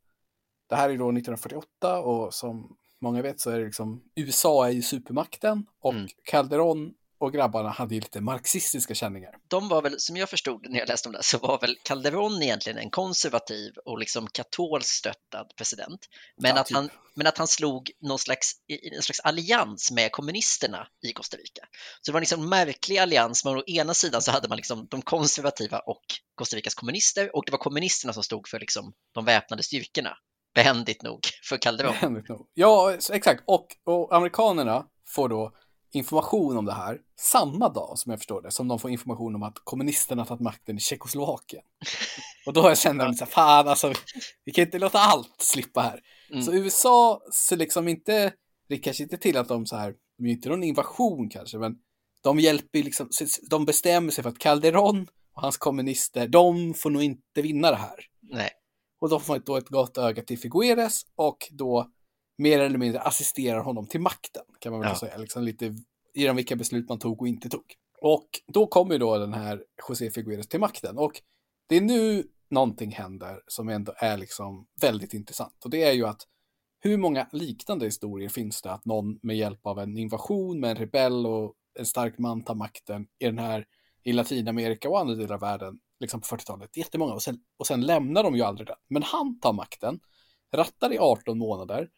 det 0.72 0.76
här 0.76 0.90
är 0.90 0.98
då 0.98 1.08
1948 1.08 1.98
och 1.98 2.34
som 2.34 2.76
många 3.00 3.22
vet 3.22 3.40
så 3.40 3.50
är 3.50 3.58
det 3.58 3.64
liksom 3.64 4.02
USA 4.16 4.66
är 4.66 4.70
ju 4.70 4.82
supermakten 4.82 5.66
och 5.82 5.92
Mm. 5.92 6.08
Calderon 6.24 6.92
och 7.18 7.32
grabbarna 7.32 7.70
hade 7.70 7.94
ju 7.94 8.00
lite 8.00 8.20
marxistiska 8.20 8.94
känningar. 8.94 9.34
De 9.48 9.68
var 9.68 9.82
väl, 9.82 10.00
som 10.00 10.16
jag 10.16 10.28
förstod 10.30 10.70
när 10.70 10.78
jag 10.78 10.88
läste 10.88 11.08
om 11.08 11.12
det, 11.12 11.22
så 11.22 11.38
var 11.38 11.60
väl 11.60 11.76
Calderón 11.88 12.42
egentligen 12.42 12.78
en 12.78 12.90
konservativ 12.90 13.72
och 13.84 13.98
liksom 13.98 14.26
katolskt 14.26 14.90
stöttad 14.90 15.52
president. 15.56 16.00
Men, 16.36 16.54
Ja, 16.54 16.60
att 16.60 16.66
typ. 16.66 16.76
han, 16.76 16.90
men 17.14 17.26
att 17.26 17.38
han 17.38 17.48
slog 17.48 17.90
någon 18.00 18.18
slags, 18.18 18.52
en 18.96 19.02
slags 19.02 19.20
allians 19.20 19.90
med 19.90 20.12
kommunisterna 20.12 20.86
i 21.02 21.12
Costa 21.12 21.36
Rica. 21.36 21.62
Så 22.00 22.10
det 22.10 22.12
var 22.12 22.20
liksom 22.20 22.42
en 22.42 22.48
märklig 22.48 22.98
allians, 22.98 23.44
men 23.44 23.56
å 23.56 23.62
ena 23.66 23.94
sidan 23.94 24.22
så 24.22 24.30
hade 24.30 24.48
man 24.48 24.56
liksom 24.56 24.86
de 24.90 25.02
konservativa 25.02 25.78
och 25.78 26.04
Costa 26.34 26.56
Ricas 26.56 26.74
kommunister 26.74 27.36
och 27.36 27.42
det 27.46 27.52
var 27.52 27.58
kommunisterna 27.58 28.12
som 28.12 28.22
stod 28.22 28.48
för 28.48 28.60
liksom 28.60 28.92
de 29.14 29.24
väpnade 29.24 29.62
styrkorna. 29.62 30.16
Behändigt 30.54 31.02
nog 31.02 31.20
för 31.48 31.56
Calderón. 31.56 31.92
Händigt 31.92 32.28
nog. 32.28 32.46
Ja, 32.54 32.96
exakt. 33.12 33.42
Och, 33.46 33.66
och 33.84 34.16
amerikanerna 34.16 34.86
får 35.06 35.28
då 35.28 35.52
information 35.92 36.56
om 36.56 36.64
det 36.64 36.72
här 36.72 36.98
samma 37.20 37.68
dag 37.68 37.98
som 37.98 38.10
jag 38.10 38.18
förstår 38.18 38.42
det, 38.42 38.50
som 38.50 38.68
de 38.68 38.78
får 38.78 38.90
information 38.90 39.34
om 39.34 39.42
att 39.42 39.58
kommunisterna 39.64 40.24
tagit 40.24 40.40
makten 40.40 40.76
i 40.76 40.80
Tjeckoslovakien. 40.80 41.62
Och 42.46 42.52
då 42.52 42.74
känner 42.74 43.04
de 43.04 43.14
så 43.14 43.24
här, 43.24 43.30
fan 43.30 43.68
alltså, 43.68 43.92
vi 44.44 44.52
kan 44.52 44.64
inte 44.64 44.78
låta 44.78 44.98
allt 44.98 45.34
slippa 45.38 45.80
här. 45.80 46.00
Mm. 46.30 46.42
Så 46.42 46.52
USA 46.52 47.20
ser 47.48 47.56
liksom 47.56 47.88
inte, 47.88 48.32
det 48.68 48.78
kanske 48.78 49.02
inte 49.02 49.16
till 49.16 49.36
att 49.36 49.48
de 49.48 49.66
så 49.66 49.76
här, 49.76 49.94
de 50.18 50.26
är 50.26 50.30
inte 50.30 50.48
någon 50.48 50.64
invasion 50.64 51.28
kanske, 51.28 51.58
men 51.58 51.76
de 52.22 52.40
hjälper 52.40 52.82
liksom, 52.82 53.08
de 53.50 53.64
bestämmer 53.64 54.10
sig 54.10 54.22
för 54.22 54.30
att 54.30 54.38
Calderon 54.38 55.06
och 55.34 55.42
hans 55.42 55.56
kommunister, 55.56 56.28
de 56.28 56.74
får 56.74 56.90
nog 56.90 57.02
inte 57.02 57.42
vinna 57.42 57.70
det 57.70 57.76
här. 57.76 58.06
Nej. 58.20 58.50
Och 59.02 59.08
de 59.08 59.20
får 59.20 59.38
då 59.38 59.56
ett 59.56 59.68
gott 59.68 59.98
öga 59.98 60.22
till 60.22 60.38
Figueres 60.38 61.02
och 61.16 61.48
då 61.50 61.90
mer 62.38 62.60
eller 62.60 62.78
mindre 62.78 63.00
assisterar 63.00 63.60
honom 63.60 63.86
till 63.86 64.00
makten, 64.00 64.42
kan 64.58 64.72
man 64.72 64.80
väl 64.80 64.90
Ja. 64.90 64.96
säga. 64.98 65.16
Liksom 65.16 65.42
lite 65.42 65.74
genom 66.14 66.36
vilka 66.36 66.56
beslut 66.56 66.88
man 66.88 66.98
tog 66.98 67.20
och 67.20 67.28
inte 67.28 67.48
tog. 67.48 67.64
Och 68.00 68.28
då 68.46 68.66
kommer 68.66 68.92
ju 68.92 68.98
då 68.98 69.18
den 69.18 69.32
här 69.32 69.64
José 69.88 70.10
Figueres 70.10 70.48
till 70.48 70.60
makten. 70.60 70.98
Och 70.98 71.12
det 71.68 71.76
är 71.76 71.80
nu 71.80 72.24
någonting 72.50 72.90
händer 72.90 73.42
som 73.46 73.68
ändå 73.68 73.92
är 73.96 74.16
liksom 74.16 74.66
väldigt 74.80 75.14
intressant. 75.14 75.64
Och 75.64 75.70
det 75.70 75.82
är 75.82 75.92
ju 75.92 76.06
att 76.06 76.22
hur 76.80 76.96
många 76.96 77.28
liknande 77.32 77.84
historier 77.84 78.28
finns 78.28 78.62
det 78.62 78.72
att 78.72 78.84
någon 78.84 79.18
med 79.22 79.36
hjälp 79.36 79.66
av 79.66 79.78
en 79.78 79.98
invasion 79.98 80.60
med 80.60 80.70
en 80.70 80.76
rebell 80.76 81.26
och 81.26 81.54
en 81.78 81.86
stark 81.86 82.18
man 82.18 82.42
tar 82.44 82.54
makten 82.54 83.06
i 83.18 83.24
den 83.24 83.38
här 83.38 83.66
i 84.04 84.12
Latinamerika 84.12 84.88
och 84.90 85.00
andra 85.00 85.14
delar 85.14 85.34
av 85.34 85.40
världen 85.40 85.78
liksom 86.02 86.20
på 86.20 86.26
40-talet. 86.26 86.76
Jättemånga. 86.76 87.14
Och 87.14 87.22
sen, 87.22 87.38
och 87.56 87.66
sen 87.66 87.80
lämnar 87.80 88.22
de 88.22 88.36
ju 88.36 88.42
aldrig 88.42 88.66
den. 88.66 88.76
Men 88.88 89.02
han 89.02 89.40
tar 89.40 89.52
makten, 89.52 90.00
rattar 90.52 90.92
i 90.92 90.98
18 90.98 91.38
månader. 91.38 91.88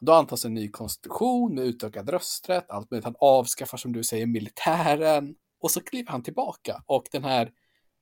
Då 0.00 0.12
antas 0.12 0.44
en 0.44 0.54
ny 0.54 0.70
konstitution 0.70 1.54
med 1.54 1.64
utökad 1.64 2.08
rösträtt, 2.08 2.70
allt 2.70 2.90
möjligt. 2.90 3.04
Han 3.04 3.16
avskaffar, 3.18 3.78
som 3.78 3.92
du 3.92 4.04
säger, 4.04 4.26
militären. 4.26 5.34
Och 5.60 5.70
så 5.70 5.80
kliver 5.80 6.10
han 6.10 6.22
tillbaka 6.22 6.82
och 6.86 7.04
den 7.12 7.24
här 7.24 7.52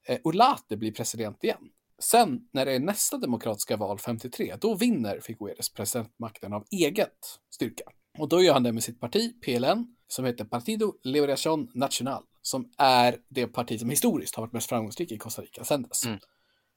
eh, 0.07 0.19
Olate 0.25 0.77
blir 0.77 0.93
president 0.93 1.45
igen. 1.45 1.71
Sen 2.03 2.49
när 2.53 2.67
det 2.67 2.73
är 2.73 2.81
nästa 2.81 3.19
demokratiska 3.19 3.77
val 3.77 3.99
53, 3.99 4.57
då 4.61 4.75
vinner 4.75 5.21
Figueres 5.21 5.73
presidentmakten 5.73 6.53
av 6.53 6.65
eget 6.71 7.41
styrka. 7.55 7.85
Och 8.19 8.29
då 8.29 8.43
gör 8.43 8.53
han 8.53 8.63
det 8.63 8.73
med 8.73 8.83
sitt 8.83 9.01
parti, 9.01 9.41
PLN, 9.41 9.97
som 10.09 10.25
heter 10.25 10.45
Partido 10.45 10.95
Liberación 11.03 11.71
Nacional, 11.75 12.25
som 12.49 12.71
är 12.79 13.17
det 13.29 13.47
parti 13.47 13.81
som 13.81 13.91
historiskt 13.91 14.35
har 14.35 14.43
varit 14.43 14.53
mest 14.53 14.69
framgångsrikt 14.69 15.13
i 15.13 15.19
Costa 15.19 15.43
Rica 15.43 15.65
sedan 15.65 15.83
dess. 15.83 16.05
Mm. 16.05 16.19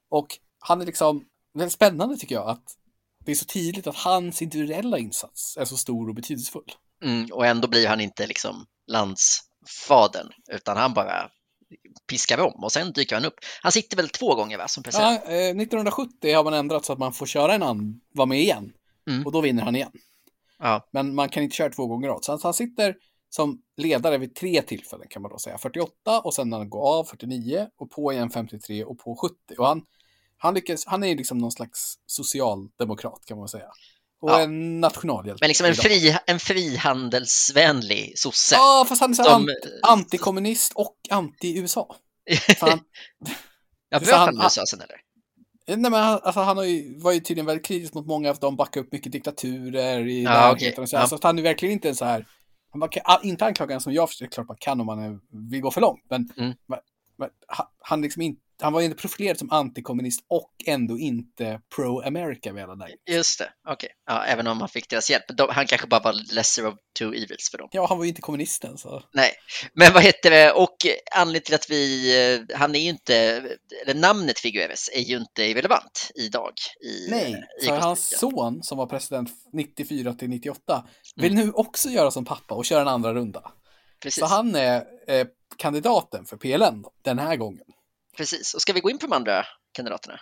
Och 0.10 0.28
han 0.60 0.82
är 0.82 0.86
liksom, 0.86 1.26
väldigt 1.54 1.74
spännande 1.74 2.18
tycker 2.18 2.36
jag, 2.36 2.50
att 2.50 2.78
det 3.26 3.32
är 3.32 3.36
så 3.36 3.46
tydligt 3.46 3.88
att 3.88 3.96
hans 3.96 4.42
individuella 4.42 4.98
insats 4.98 5.58
är 5.58 5.66
så 5.66 5.78
stor 5.78 6.10
och 6.10 6.16
betydelsefull. 6.16 6.72
Mm, 7.04 7.28
och 7.32 7.46
ändå 7.46 7.68
blir 7.68 7.88
han 7.88 8.02
inte 8.02 8.28
liksom 8.28 8.66
landsfadern, 8.88 10.32
utan 10.52 10.78
han 10.78 10.94
bara 10.94 11.30
piskar 12.08 12.38
om 12.40 12.64
och 12.64 12.72
sen 12.72 12.92
dyker 12.92 13.16
han 13.16 13.26
upp. 13.26 13.40
Han 13.62 13.72
sitter 13.72 13.98
väl 13.98 14.10
två 14.10 14.36
gånger 14.36 14.58
va, 14.58 14.68
som 14.68 14.84
president? 14.84 15.22
Ja, 15.26 15.32
eh, 15.32 15.56
1970 15.56 16.36
har 16.36 16.44
man 16.44 16.54
ändrat 16.54 16.86
så 16.86 16.94
att 16.94 17.00
man 17.00 17.14
får 17.14 17.26
köra 17.26 17.54
en 17.54 17.64
annan, 17.64 18.02
vara 18.14 18.26
med 18.26 18.40
igen. 18.40 18.74
Mm. 19.08 19.26
Och 19.26 19.32
då 19.32 19.42
vinner 19.42 19.64
han 19.64 19.76
igen. 19.76 19.92
Ja. 20.60 20.88
Men 20.92 21.16
man 21.16 21.30
kan 21.30 21.44
inte 21.44 21.56
köra 21.56 21.70
två 21.70 21.88
gånger 21.88 22.10
åt. 22.10 22.26
Så 22.26 22.32
han, 22.32 22.40
han 22.44 22.54
sitter 22.54 22.96
som 23.34 23.62
ledare 23.78 24.18
vid 24.18 24.36
tre 24.36 24.62
tillfällen 24.62 25.08
kan 25.10 25.22
man 25.22 25.32
då 25.32 25.38
säga. 25.38 25.58
48 25.58 26.20
och 26.20 26.34
sen 26.34 26.50
när 26.50 26.58
han 26.58 26.70
går 26.70 26.88
av 27.00 27.04
49 27.04 27.68
och 27.80 27.92
på 27.92 28.14
igen 28.14 28.30
53 28.30 28.84
och 28.84 29.00
på 29.00 29.16
70. 29.16 29.36
Och 29.58 29.68
han, 29.68 29.82
han, 30.38 30.54
lyckas, 30.54 30.86
han 30.86 31.04
är 31.04 31.16
liksom 31.16 31.38
någon 31.38 31.52
slags 31.52 31.96
socialdemokrat 32.06 33.22
kan 33.26 33.38
man 33.38 33.48
säga. 33.48 33.66
Och 34.22 34.30
Ja. 34.32 34.42
en 34.42 34.80
nationalhjälte. 34.80 35.44
Men 35.44 35.48
liksom 35.48 35.66
en, 35.68 35.76
fri, 35.76 36.18
en 36.26 36.40
frihandelsvänlig 36.40 38.20
sosse. 38.20 38.56
Ja, 38.56 38.86
fast 38.90 39.02
han 39.02 39.10
är 39.12 39.16
som, 39.16 39.26
ant, 39.34 39.50
antikommunist 39.84 40.72
och 40.76 40.96
anti-USA. 41.10 41.96
För 42.60 42.68
han, 42.70 42.80
ja, 43.90 44.00
bröt 44.00 44.16
han- 44.16 44.36
med 44.36 44.44
USA 44.44 44.64
sen 44.66 44.82
eller? 44.82 45.02
Nej, 45.68 45.92
men 45.92 45.94
han, 45.94 46.20
alltså, 46.24 46.40
han 46.40 46.58
har 46.58 46.64
ju, 46.64 47.00
var 47.00 47.12
ju 47.12 47.20
tydligen 47.20 47.46
väldigt 47.46 47.66
kritisk 47.66 47.94
mot 47.94 48.06
många 48.08 48.30
av 48.30 48.36
dem, 48.38 48.56
backar 48.56 48.82
upp 48.82 48.92
mycket 48.92 49.12
diktaturer 49.12 50.08
i 50.08 50.24
Ja, 50.24 50.52
och 50.78 50.90
så, 50.90 50.96
Ja. 50.96 51.08
så 51.08 51.16
att 51.16 51.24
han 51.24 51.40
är 51.40 51.44
verkligen 51.44 51.74
inte 51.74 51.90
en 51.90 51.96
så 51.96 52.06
här, 52.06 52.28
han 52.72 52.80
var, 52.80 52.90
a- 53.04 53.20
inte 53.24 53.46
anklagad 53.46 53.82
som 53.82 53.94
jag 53.94 54.10
det 54.24 54.28
är 54.28 54.30
klart 54.30 54.48
man 54.48 54.58
kan 54.60 54.80
om 54.80 54.86
man 54.86 55.22
vill 55.30 55.62
gå 55.62 55.72
för 55.72 55.82
långt, 55.82 56.04
men, 56.10 56.30
Mm. 56.38 56.54
men 56.68 57.30
han, 57.48 57.66
han, 57.80 58.02
liksom 58.02 58.22
inte, 58.22 58.42
han 58.62 58.74
var 58.74 58.80
ju 58.80 58.86
inte 58.86 58.98
profilerad 58.98 59.38
som 59.38 59.52
antikommunist 59.52 60.26
och 60.30 60.52
ändå 60.66 61.00
inte 61.00 61.60
pro-America 61.76 62.54
vid 62.54 62.64
alla 62.64 62.76
lägen. 62.76 62.98
Just 63.10 63.40
det, 63.40 63.50
okej. 63.70 63.90
Ja, 64.06 64.26
även 64.26 64.48
om 64.48 64.60
han 64.60 64.70
fick 64.70 64.90
deras 64.90 65.10
hjälp. 65.10 65.24
De, 65.38 65.50
han 65.50 65.66
kanske 65.66 65.88
bara 65.88 66.02
var 66.02 66.36
lesser 66.36 66.68
of 66.68 66.76
two 67.00 67.14
evils 67.14 67.50
för 67.52 67.58
dem. 67.58 67.70
Ja, 67.72 67.88
han 67.88 67.98
var 67.98 68.06
ju 68.06 68.10
inte 68.10 68.22
kommunisten 68.22 68.78
så. 68.78 69.04
Nej, 69.14 69.32
men 69.74 69.94
vad 69.94 70.04
heter 70.04 70.30
det? 70.30 70.52
Och 70.52 70.76
anledningen 71.16 71.44
till 71.44 71.56
att 71.56 71.70
vi, 71.70 72.46
eh, 72.50 72.58
han 72.58 72.76
är 72.76 72.80
ju 72.80 72.90
inte, 72.90 73.16
eller 73.86 73.94
namnet 73.94 74.40
Figueres 74.40 74.90
är 74.94 75.02
ju 75.02 75.18
inte 75.18 75.44
irrelevant 75.44 76.12
idag 76.16 76.54
i, 76.86 77.08
Nej, 77.10 77.44
i 77.64 77.66
för 77.66 77.78
hans 77.78 78.18
son 78.20 78.64
som 78.64 78.78
var 78.78 78.86
president 78.86 79.30
94 79.54 80.14
till 80.14 80.30
98 80.30 80.84
vill 81.16 81.36
nu 81.36 81.52
också 81.52 81.90
göra 81.90 82.12
som 82.12 82.26
pappa 82.26 82.56
och 82.56 82.66
köra 82.66 82.82
en 82.82 82.88
andra 82.88 83.14
runda. 83.14 83.52
Precis, 84.04 84.20
Så 84.20 84.26
han 84.26 84.56
är 84.56 84.84
eh, 85.08 85.28
kandidaten 85.58 86.26
för 86.26 86.38
PLN 86.38 86.86
den 87.04 87.20
här 87.20 87.36
gången. 87.36 87.66
Precis. 88.18 88.54
Och 88.54 88.62
ska 88.62 88.74
vi 88.74 88.80
gå 88.80 88.90
in 88.90 88.98
på 88.98 89.08
de 89.08 89.14
andra 89.14 89.46
kandidaterna? 89.72 90.20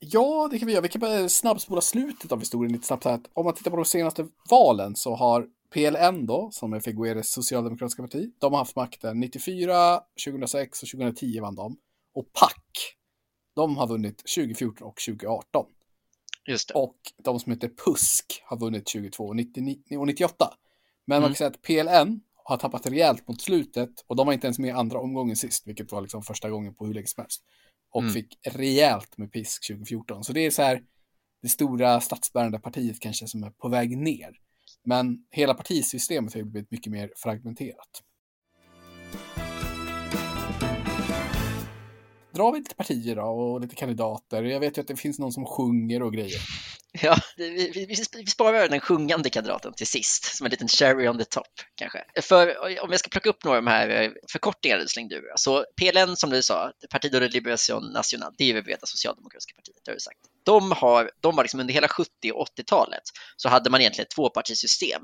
Ja, 0.00 0.48
det 0.50 0.58
kan 0.58 0.66
vi 0.66 0.72
göra. 0.72 0.82
Vi 0.82 0.88
kan 0.88 1.00
bara 1.00 1.28
snabbspola 1.28 1.80
slutet 1.80 2.32
av 2.32 2.38
historien 2.38 2.72
lite 2.72 2.86
snabbt. 2.86 3.04
Här. 3.04 3.20
Om 3.32 3.44
man 3.44 3.54
tittar 3.54 3.70
på 3.70 3.76
de 3.76 3.84
senaste 3.84 4.28
valen 4.50 4.96
så 4.96 5.14
har 5.14 5.46
PLN 5.72 6.26
då, 6.26 6.50
som 6.52 6.72
är 6.72 6.80
Figueres 6.80 7.32
socialdemokratiska 7.32 8.02
parti, 8.02 8.32
de 8.38 8.52
har 8.52 8.58
haft 8.58 8.76
makten 8.76 9.20
94, 9.20 10.00
2006 10.26 10.82
och 10.82 10.88
2010 10.88 11.40
vann 11.40 11.54
de. 11.54 11.76
Och 12.14 12.32
PAC, 12.32 12.52
de 13.56 13.76
har 13.76 13.86
vunnit 13.86 14.18
2014 14.36 14.86
och 14.88 14.96
2018. 15.08 15.66
Just 16.48 16.68
det. 16.68 16.74
Och 16.74 16.96
de 17.24 17.40
som 17.40 17.52
heter 17.52 17.68
PUSK 17.68 18.42
har 18.44 18.56
vunnit 18.58 18.88
22 18.88 19.24
och 19.24 19.36
99 19.36 19.98
och 19.98 20.06
98. 20.06 20.54
Men 21.06 21.14
man 21.14 21.18
Mm. 21.22 21.28
kan 21.28 21.36
säga 21.36 21.50
att 21.50 21.62
PLN 21.62 22.20
har 22.44 22.56
tappat 22.56 22.86
rejält 22.86 23.28
mot 23.28 23.40
slutet 23.40 23.90
och 24.06 24.16
de 24.16 24.26
var 24.26 24.32
inte 24.32 24.46
ens 24.46 24.58
med 24.58 24.68
i 24.68 24.72
andra 24.72 24.98
omgången 24.98 25.36
sist, 25.36 25.66
vilket 25.66 25.92
var 25.92 26.00
liksom 26.00 26.22
första 26.22 26.50
gången 26.50 26.74
på 26.74 26.86
hur 26.86 26.94
länge 26.94 27.06
som 27.06 27.22
helst. 27.22 27.42
Och 27.92 28.02
Mm. 28.02 28.14
fick 28.14 28.38
rejält 28.46 29.18
med 29.18 29.32
pisk 29.32 29.66
2014. 29.66 30.24
Så 30.24 30.32
det 30.32 30.40
är 30.40 30.50
så 30.50 30.62
här 30.62 30.82
det 31.42 31.48
stora 31.48 32.00
statsbärande 32.00 32.58
partiet 32.58 33.00
kanske 33.00 33.26
som 33.28 33.42
är 33.44 33.50
på 33.50 33.68
väg 33.68 33.98
ner. 33.98 34.30
Men 34.84 35.18
hela 35.30 35.54
partisystemet 35.54 36.34
har 36.34 36.38
ju 36.40 36.44
blivit 36.44 36.70
mycket 36.70 36.92
mer 36.92 37.12
fragmenterat. 37.16 38.02
Drar 42.34 42.52
vi 42.52 42.58
lite 42.58 42.74
partier 42.74 43.16
då 43.16 43.22
och 43.22 43.60
lite 43.60 43.74
kandidater. 43.74 44.42
Jag 44.42 44.60
vet 44.60 44.76
ju 44.78 44.80
att 44.80 44.88
det 44.88 44.96
finns 44.96 45.18
någon 45.18 45.32
som 45.32 45.44
sjunger 45.44 46.02
och 46.02 46.12
grejer. 46.12 46.40
Ja, 47.02 47.16
det- 47.36 47.48
vi, 47.50 47.86
vi, 47.88 47.94
vi 48.18 48.26
sparar 48.26 48.68
den 48.68 48.80
sjungande 48.80 49.30
kandidaten 49.30 49.72
till 49.74 49.86
sist, 49.86 50.36
som 50.36 50.46
en 50.46 50.50
liten 50.50 50.68
cherry 50.68 51.08
on 51.08 51.18
the 51.18 51.24
top 51.24 51.46
kanske. 51.74 52.04
För 52.22 52.58
om 52.84 52.90
jag 52.90 52.98
ska 53.00 53.08
plocka 53.10 53.30
upp 53.30 53.44
några 53.44 53.58
av 53.58 53.64
de 53.64 53.70
här 53.70 53.88
eh, 53.88 54.10
förkortningarna 54.32 54.82
du 54.82 54.88
slängde 54.88 55.14
ur. 55.14 55.32
Så 55.36 55.64
PLN 55.80 56.16
som 56.16 56.30
du 56.30 56.42
sa, 56.42 56.72
Partido 56.90 57.20
de 57.20 57.28
Liberación 57.28 57.92
Nacional, 57.92 58.34
det 58.38 58.44
är 58.44 58.48
ju 58.48 58.52
det 58.54 58.62
breda 58.62 58.86
socialdemokratiska 58.86 59.54
partiet, 59.56 59.76
det 59.84 59.90
har 59.90 59.94
du 59.94 60.00
sagt. 60.00 60.18
De 60.44 60.72
har, 60.72 61.10
de 61.20 61.36
har 61.36 61.44
liksom 61.44 61.60
under 61.60 61.74
hela 61.74 61.88
70 61.88 62.10
och 62.34 62.46
80-talet 62.58 63.02
så 63.36 63.48
hade 63.48 63.70
man 63.70 63.80
egentligen 63.80 64.04
ett 64.06 64.14
tvåpartisystem 64.14 65.02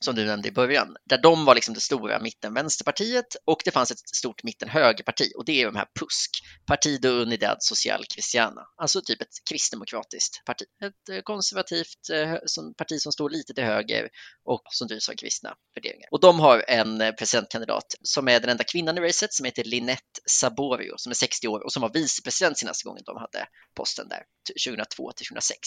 som 0.00 0.14
du 0.14 0.24
nämnde 0.24 0.48
i 0.48 0.52
början, 0.52 0.96
där 1.04 1.18
de 1.18 1.44
var 1.44 1.54
liksom 1.54 1.74
det 1.74 1.80
stora 1.80 2.18
mitten-vänsterpartiet 2.18 3.36
och 3.44 3.62
det 3.64 3.70
fanns 3.70 3.90
ett 3.90 4.08
stort 4.16 4.42
mitten-högerparti 4.42 5.32
och 5.36 5.44
det 5.44 5.62
är 5.62 5.66
de 5.66 5.76
här 5.76 5.86
PUSK, 6.00 6.30
Partido 6.66 7.08
Unidad 7.08 7.56
Social 7.60 8.04
Cristiana, 8.14 8.62
alltså 8.76 9.00
typ 9.00 9.22
ett 9.22 9.48
kristdemokratiskt 9.50 10.44
parti, 10.44 10.64
ett 10.84 11.08
eh, 11.08 11.20
konservativt 11.22 12.10
eh, 12.12 12.34
som, 12.46 12.74
parti 12.74 13.00
som 13.00 13.12
står 13.12 13.30
lite 13.30 13.54
till 13.54 13.64
höger 13.64 14.08
och 14.44 14.62
som 14.70 14.88
drivs 14.88 15.08
av 15.08 15.14
kristna 15.14 15.54
värderingar. 15.74 16.08
Och 16.10 16.20
de 16.20 16.40
har 16.40 16.64
en 16.68 17.00
eh, 17.00 17.12
presidentkandidat 17.12 17.94
som 18.02 18.28
är 18.28 18.40
den 18.40 18.50
enda 18.50 18.64
kvinnan 18.64 18.98
i 18.98 19.00
racet 19.00 19.32
som 19.32 19.44
heter 19.44 19.64
Linette 19.64 20.20
Saborio 20.30 20.94
som 20.96 21.10
är 21.10 21.14
60 21.14 21.48
år 21.48 21.64
och 21.64 21.72
som 21.72 21.82
var 21.82 21.92
vicepresident 21.92 22.58
senaste 22.58 22.88
gången 22.88 23.02
de 23.06 23.16
hade 23.16 23.46
posten 23.74 24.08
där, 24.08 24.22
2002 24.66 25.12
till 25.12 25.26
2006. 25.26 25.58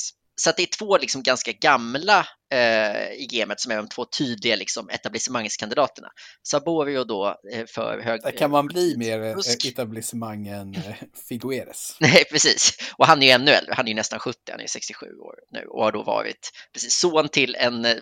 Så 0.41 0.49
att 0.49 0.57
det 0.57 0.63
är 0.63 0.77
två 0.77 0.97
liksom 0.97 1.23
ganska 1.23 1.51
gamla 1.51 2.27
eh, 2.53 3.11
i 3.11 3.27
gamet 3.31 3.59
som 3.59 3.71
är 3.71 3.77
de 3.77 3.87
två 3.87 4.05
tydliga 4.05 4.55
liksom, 4.55 4.89
etablissemangskandidaterna. 4.89 6.07
Saborio 6.47 7.03
då 7.03 7.35
eh, 7.53 7.65
för 7.65 7.99
hög... 7.99 8.21
Där 8.21 8.31
kan 8.31 8.51
man 8.51 8.67
bli 8.67 8.97
mer 8.97 9.23
eh, 9.23 9.35
Fusk. 9.35 9.65
etablissemang 9.65 10.47
än 10.47 10.75
eh, 10.75 10.95
Figueres. 11.29 11.97
Nej, 11.99 12.23
precis. 12.31 12.77
Och 12.97 13.07
han 13.07 13.23
är 13.23 13.27
ju 13.27 13.31
ännu 13.31 13.51
äldre, 13.51 13.73
han 13.73 13.85
är 13.85 13.89
ju 13.89 13.95
nästan 13.95 14.19
70, 14.19 14.39
han 14.51 14.59
är 14.61 14.67
67 14.67 15.05
år 15.05 15.35
nu 15.51 15.65
och 15.65 15.83
har 15.83 15.91
då 15.91 16.03
varit 16.03 16.51
precis 16.73 16.93
son 16.93 17.29
till 17.29 17.55
en 17.55 17.85
eh, 17.85 17.95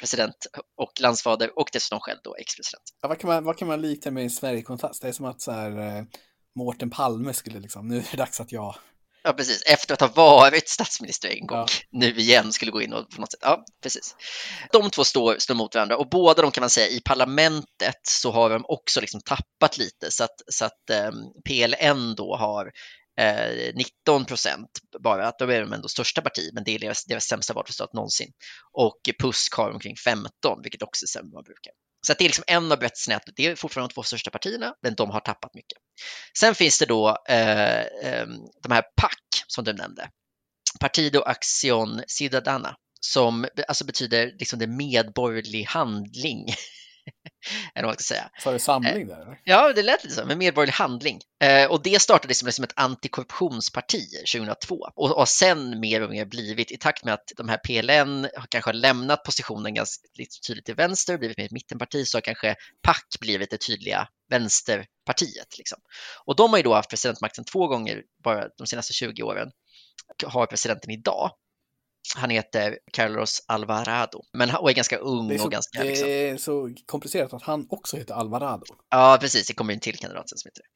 president 0.00 0.46
och 0.76 1.00
landsfader 1.00 1.58
och 1.58 1.68
dessutom 1.72 2.00
själv 2.00 2.18
då 2.24 2.36
ex-president. 2.36 2.84
Ja, 3.02 3.08
vad, 3.08 3.18
kan 3.18 3.28
man, 3.28 3.44
vad 3.44 3.58
kan 3.58 3.68
man 3.68 3.82
likna 3.82 4.10
med 4.10 4.24
i 4.24 4.30
Sverige-kontrast? 4.30 5.02
Det 5.02 5.08
är 5.08 5.12
som 5.12 5.26
att 5.26 5.40
så 5.40 5.52
här, 5.52 5.98
eh, 5.98 6.04
Mårten 6.56 6.90
Palme 6.90 7.34
skulle 7.34 7.60
liksom, 7.60 7.88
nu 7.88 7.96
är 7.96 8.04
det 8.10 8.16
dags 8.16 8.40
att 8.40 8.52
jag... 8.52 8.74
Ja, 9.22 9.32
precis. 9.32 9.62
Efter 9.62 9.94
att 9.94 10.00
ha 10.00 10.08
varit 10.08 10.68
statsminister 10.68 11.28
en 11.28 11.46
gång, 11.46 11.58
Ja. 11.58 11.66
nu 11.90 12.10
igen 12.10 12.52
skulle 12.52 12.70
gå 12.70 12.82
in 12.82 12.92
och 12.92 13.10
på 13.10 13.20
något 13.20 13.32
sätt. 13.32 13.40
Ja, 13.42 13.64
precis. 13.82 14.16
De 14.72 14.90
två 14.90 15.04
står, 15.04 15.36
står 15.38 15.54
mot 15.54 15.74
varandra 15.74 15.96
och 15.96 16.08
båda 16.08 16.42
de 16.42 16.50
kan 16.50 16.62
man 16.62 16.70
säga 16.70 16.88
i 16.88 17.00
parlamentet 17.00 18.00
så 18.02 18.30
har 18.30 18.50
de 18.50 18.64
också 18.68 19.00
liksom 19.00 19.20
tappat 19.20 19.78
lite 19.78 20.10
så 20.10 20.24
att, 20.24 20.40
så 20.52 20.64
att 20.64 20.90
eh, 20.90 21.10
PLN 21.44 22.14
då 22.14 22.36
har 22.36 22.72
eh, 23.20 23.74
19 23.74 24.24
procent 24.24 24.70
bara, 25.02 25.28
att 25.28 25.38
då 25.38 25.44
är 25.44 25.60
de 25.60 25.72
ändå 25.72 25.88
största 25.88 26.20
parti, 26.20 26.50
men 26.52 26.64
det 26.64 26.70
är 26.74 26.78
deras, 26.78 27.04
deras 27.04 27.24
sämsta 27.24 27.54
valresultat 27.54 27.92
någonsin. 27.92 28.32
Och 28.72 29.00
PUSK 29.22 29.54
har 29.54 29.70
omkring 29.70 29.96
15, 30.04 30.62
vilket 30.62 30.82
också 30.82 31.04
är 31.04 31.06
sämre 31.06 31.26
än 31.26 31.30
vad 31.30 31.38
man 31.38 31.44
brukar. 31.44 31.72
Så 32.06 32.12
att 32.12 32.18
det 32.18 32.24
är 32.24 32.28
liksom 32.28 32.44
en 32.46 32.72
av 32.72 32.78
berättelserna, 32.78 33.20
det 33.36 33.46
är 33.46 33.56
fortfarande 33.56 33.88
de 33.88 33.94
två 33.94 34.02
största 34.02 34.30
partierna, 34.30 34.74
men 34.82 34.94
de 34.94 35.10
har 35.10 35.20
tappat 35.20 35.54
mycket. 35.54 35.78
Sen 36.38 36.54
finns 36.54 36.78
det 36.78 36.86
då 36.86 37.16
eh, 37.28 37.80
eh, 37.80 38.26
de 38.62 38.72
här 38.72 38.82
PAC 38.96 39.44
som 39.46 39.64
du 39.64 39.72
nämnde, 39.72 40.10
Partido 40.80 41.20
Acción 41.20 42.02
Ciudadana, 42.06 42.76
som 43.00 43.46
alltså 43.68 43.84
betyder 43.84 44.26
liksom 44.38 44.58
det 44.58 44.66
medborgerlig 44.66 45.64
handling. 45.64 46.46
Eller 47.74 47.86
vad 47.86 47.94
man 47.94 47.94
ska 47.94 48.14
säga. 48.14 48.30
Sa 48.42 48.52
du 48.52 48.58
samling 48.58 49.06
där? 49.06 49.22
Eller? 49.22 49.40
Ja, 49.44 49.72
det 49.72 49.82
lät 49.82 50.04
lite 50.04 50.16
så, 50.16 50.26
med 50.26 50.38
medborgerlig 50.38 50.72
handling. 50.72 51.20
Eh, 51.44 51.70
och 51.70 51.82
det 51.82 52.02
startade 52.02 52.34
som, 52.34 52.52
som 52.52 52.64
ett 52.64 52.72
antikorruptionsparti 52.76 54.02
2002 54.32 54.88
och 54.94 55.08
har 55.08 55.26
sen 55.26 55.80
mer 55.80 56.02
och 56.02 56.10
mer 56.10 56.24
blivit 56.24 56.72
i 56.72 56.76
takt 56.76 57.04
med 57.04 57.14
att 57.14 57.32
de 57.36 57.48
här 57.48 57.58
PLN 57.58 58.28
kanske 58.48 58.68
har 58.68 58.74
lämnat 58.74 59.24
positionen 59.24 59.74
ganska 59.74 60.02
tydligt 60.46 60.64
till 60.64 60.74
vänster 60.74 61.12
och 61.12 61.18
blivit 61.18 61.38
mer 61.38 61.44
ett 61.44 61.52
mittenparti 61.52 62.06
så 62.06 62.16
har 62.16 62.22
kanske 62.22 62.56
PAC 62.82 63.20
blivit 63.20 63.50
det 63.50 63.58
tydliga 63.58 64.08
vänsterpartiet. 64.30 65.58
Liksom. 65.58 65.78
Och 66.24 66.36
de 66.36 66.50
har 66.50 66.56
ju 66.56 66.62
då 66.62 66.74
haft 66.74 66.90
presidentmakten 66.90 67.44
två 67.44 67.66
gånger 67.66 68.02
bara 68.24 68.48
de 68.58 68.66
senaste 68.66 68.92
20 68.92 69.22
åren, 69.22 69.50
har 70.26 70.46
presidenten 70.46 70.90
idag. 70.90 71.30
Han 72.16 72.30
heter 72.30 72.78
Carlos 72.92 73.44
Alvarado, 73.46 74.22
men 74.32 74.56
och 74.56 74.70
är 74.70 74.74
ganska 74.74 74.96
ung 74.96 75.30
är, 75.30 75.38
så, 75.38 75.44
och 75.44 75.52
ganska... 75.52 75.82
det 75.82 75.88
Liksom, 75.88 76.08
är 76.08 76.36
så 76.36 76.74
komplicerat 76.86 77.32
att 77.32 77.42
han 77.42 77.66
också 77.70 77.96
heter 77.96 78.14
Alvarado. 78.14 78.64
ja, 78.90 79.18
precis, 79.20 79.46
det 79.46 79.54
kommer 79.54 79.74
en 79.74 79.80
till 79.80 79.98
kandidat 79.98 80.28
sen 80.28 80.38
som 80.38 80.48
heter 80.48 80.62
det. 80.62 80.68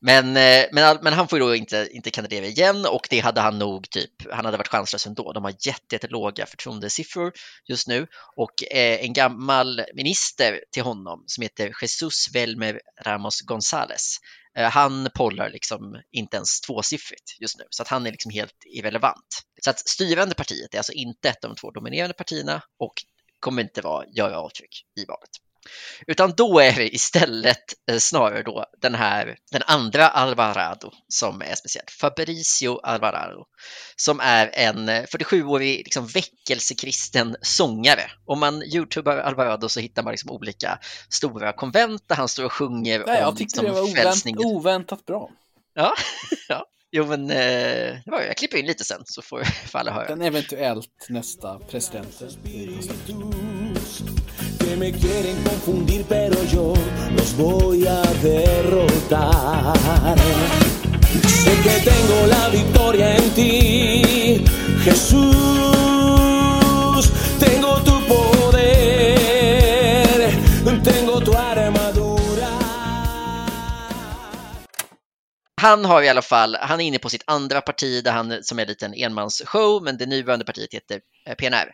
Men, 0.00 0.26
eh, 0.36 0.66
men, 0.72 0.98
men 1.02 1.12
han 1.12 1.28
får 1.28 1.38
ju 1.38 1.44
då 1.44 1.54
inte, 1.54 1.88
inte 1.90 2.10
kandidera 2.10 2.46
igen 2.46 2.86
och 2.86 3.06
det 3.10 3.20
hade 3.20 3.40
han 3.40 3.58
nog 3.58 3.90
typ, 3.90 4.32
han 4.32 4.44
hade 4.44 4.56
varit 4.56 4.68
chanslös 4.68 5.06
ändå. 5.06 5.32
De 5.32 5.44
har 5.44 5.54
jätte, 5.66 5.94
jättelåga 5.94 6.46
förtroendesiffror 6.46 7.32
just 7.68 7.88
nu 7.88 8.06
och 8.36 8.72
eh, 8.72 9.04
en 9.04 9.12
gammal 9.12 9.82
minister 9.94 10.60
till 10.70 10.82
honom 10.82 11.24
som 11.26 11.42
heter 11.42 11.72
Jesus 11.82 12.34
Velmer 12.34 12.80
Ramos 13.06 13.42
González, 13.42 14.18
Eh, 14.58 14.70
han 14.70 15.08
pollar 15.14 15.50
liksom 15.50 16.02
inte 16.12 16.36
ens 16.36 16.60
tvåsiffrigt 16.60 17.40
just 17.40 17.58
nu, 17.58 17.64
så 17.70 17.82
att 17.82 17.88
han 17.88 18.06
är 18.06 18.10
liksom 18.10 18.30
helt 18.30 18.64
irrelevant. 18.64 19.42
Så 19.62 19.70
att 19.70 19.78
styrande 19.88 20.34
partiet 20.34 20.74
är 20.74 20.78
alltså 20.78 20.92
inte 20.92 21.28
ett 21.28 21.44
av 21.44 21.50
de 21.50 21.56
två 21.56 21.70
dominerande 21.70 22.14
partierna 22.14 22.62
och 22.78 22.94
kommer 23.40 23.62
inte 23.62 23.80
vara, 23.80 24.06
göra 24.06 24.38
avtryck 24.38 24.86
i 24.96 25.04
valet. 25.04 25.30
Utan 26.06 26.32
då 26.36 26.60
är 26.60 26.72
det 26.72 26.94
istället 26.94 27.74
eh, 27.90 27.98
snarare 27.98 28.42
då 28.42 28.64
den 28.82 28.94
här, 28.94 29.36
den 29.52 29.62
andra 29.66 30.08
Alvarado 30.08 30.90
som 31.08 31.42
är 31.42 31.54
speciell, 31.54 31.84
Fabricio 32.00 32.80
Alvarado, 32.82 33.44
som 33.96 34.20
är 34.20 34.50
en 34.54 34.88
eh, 34.88 35.02
47-årig 35.02 35.78
liksom 35.78 36.06
väckelsekristen 36.06 37.36
sångare. 37.42 38.10
Om 38.24 38.40
man 38.40 38.62
youtubar 38.62 39.18
Alvarado 39.18 39.68
så 39.68 39.80
hittar 39.80 40.02
man 40.02 40.10
liksom 40.10 40.30
olika 40.30 40.78
stora 41.08 41.52
konvent 41.52 42.08
där 42.08 42.16
han 42.16 42.28
står 42.28 42.44
och 42.44 42.52
sjunger 42.52 43.04
Nej, 43.06 43.18
jag 43.20 43.28
om 43.28 43.36
tyckte 43.36 43.62
liksom 43.62 43.64
det 43.64 43.80
var 43.80 43.90
ovänt, 43.90 44.46
oväntat 44.56 45.06
bra. 45.06 45.30
Ja, 45.74 45.94
ja. 46.48 46.66
Jo, 46.96 47.06
men 47.06 47.30
eh, 47.30 47.98
jag 48.06 48.36
klipper 48.36 48.58
in 48.58 48.66
lite 48.66 48.84
sen 48.84 49.02
så 49.04 49.22
får, 49.22 49.42
alla 49.72 49.92
höra. 49.92 50.06
Den 50.06 50.22
eventuellt 50.22 51.06
nästa 51.08 51.58
presidenten 51.58 52.28
i. 52.44 52.80
que 54.64 54.76
me 54.76 54.92
quieren 54.92 55.36
confundir, 55.42 56.04
pero 56.08 56.36
yo 56.44 56.72
los 57.16 57.36
voy 57.36 57.86
a 57.86 58.00
derrotar. 58.22 59.74
Sé 61.42 61.52
que 61.62 61.90
tengo 61.90 62.26
la 62.28 62.48
victoria 62.48 63.16
en 63.16 63.30
ti, 63.30 64.44
Jesús. 64.84 65.73
Han 75.64 75.84
har 75.84 76.02
i 76.02 76.08
alla 76.08 76.22
fall, 76.22 76.56
han 76.60 76.80
är 76.80 76.84
inne 76.84 76.98
på 76.98 77.08
sitt 77.08 77.22
andra 77.26 77.60
parti 77.60 78.04
där 78.04 78.12
han, 78.12 78.44
som 78.44 78.58
är 78.58 78.62
en 78.62 78.68
liten 78.68 78.94
enmansshow, 78.94 79.82
men 79.82 79.96
det 79.96 80.06
nuvarande 80.06 80.44
partiet 80.44 80.74
heter 80.74 81.00
eh, 81.26 81.34
PNR, 81.34 81.70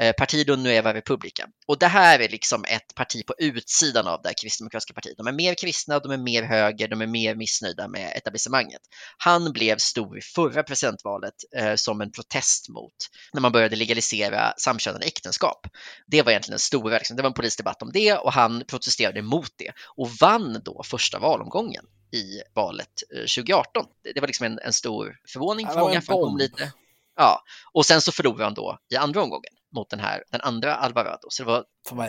eh, 0.00 0.12
Partido 0.12 0.56
Nueva 0.56 0.94
Republica. 0.94 1.46
Och 1.66 1.78
det 1.78 1.86
här 1.86 2.18
är 2.18 2.28
liksom 2.28 2.64
ett 2.64 2.94
parti 2.94 3.26
på 3.26 3.34
utsidan 3.38 4.06
av 4.06 4.22
det 4.22 4.28
här 4.28 4.34
kristdemokratiska 4.42 4.94
partiet. 4.94 5.16
De 5.16 5.26
är 5.26 5.32
mer 5.32 5.54
kristna, 5.54 5.98
de 5.98 6.12
är 6.12 6.16
mer 6.18 6.42
höger, 6.42 6.88
de 6.88 7.00
är 7.00 7.06
mer 7.06 7.34
missnöjda 7.34 7.88
med 7.88 8.16
etablissemanget. 8.16 8.80
Han 9.18 9.52
blev 9.52 9.78
stor 9.78 10.18
i 10.18 10.20
förra 10.20 10.62
presidentvalet 10.62 11.34
eh, 11.56 11.74
som 11.74 12.00
en 12.00 12.12
protest 12.12 12.68
mot 12.68 12.94
när 13.32 13.40
man 13.40 13.52
började 13.52 13.76
legalisera 13.76 14.54
samkönade 14.56 15.06
äktenskap. 15.06 15.66
Det 16.06 16.22
var 16.22 16.30
egentligen 16.32 16.52
den 16.52 16.58
stora, 16.58 16.98
liksom, 16.98 17.16
det 17.16 17.22
var 17.22 17.30
en 17.30 17.34
polisdebatt 17.34 17.82
om 17.82 17.90
det 17.92 18.14
och 18.14 18.32
han 18.32 18.64
protesterade 18.68 19.22
mot 19.22 19.50
det 19.56 19.72
och 19.96 20.10
vann 20.20 20.60
då 20.64 20.82
första 20.84 21.18
valomgången 21.18 21.84
i 22.14 22.42
valet 22.54 23.02
eh, 23.14 23.18
2018. 23.20 23.86
Det- 24.02 24.12
Det 24.12 24.20
var 24.20 24.26
liksom 24.26 24.46
en, 24.46 24.58
en 24.58 24.72
stor 24.72 25.16
förvåning 25.32 25.66
för 25.66 25.74
många. 25.80 26.00
För 26.02 26.12
han 26.12 26.20
lite, 26.38 26.72
ja, 27.16 27.42
och 27.72 27.86
sen 27.86 28.00
så 28.00 28.12
förlorade 28.12 28.44
han 28.44 28.54
då 28.54 28.78
i 28.92 28.96
andra 28.96 29.22
omgången 29.22 29.52
mot 29.74 29.90
den 29.90 30.00
här, 30.00 30.22
den 30.30 30.40
andra 30.40 30.74
Alvarado. 30.74 31.26
Så 31.28 31.42
det 31.42 31.46
var 31.46 31.64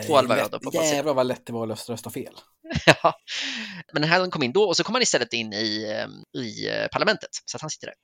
Två 0.06 0.16
Alvarado 0.18 0.58
på 0.58 0.70
sidor. 0.70 0.84
Jävlar 0.96 1.14
vad 1.14 1.26
lätt 1.26 1.46
det 1.46 1.52
var 1.52 1.68
att 1.72 1.88
rösta 1.88 2.10
fel. 2.10 2.34
Ja, 3.02 3.12
men 3.92 4.02
den 4.02 4.10
här 4.10 4.30
kom 4.30 4.42
in 4.42 4.52
då 4.52 4.62
och 4.68 4.76
så 4.76 4.84
kom 4.84 4.94
han 4.94 5.02
istället 5.02 5.32
in 5.32 5.52
i, 5.52 5.84
eh, 6.34 6.40
i 6.42 6.68
eh, 6.68 6.86
parlamentet 6.92 7.30
så 7.44 7.56
att 7.56 7.60
han 7.60 7.70
sitter 7.70 7.86
där. 7.86 7.94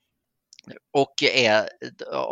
Och 0.92 1.22
är, 1.22 1.68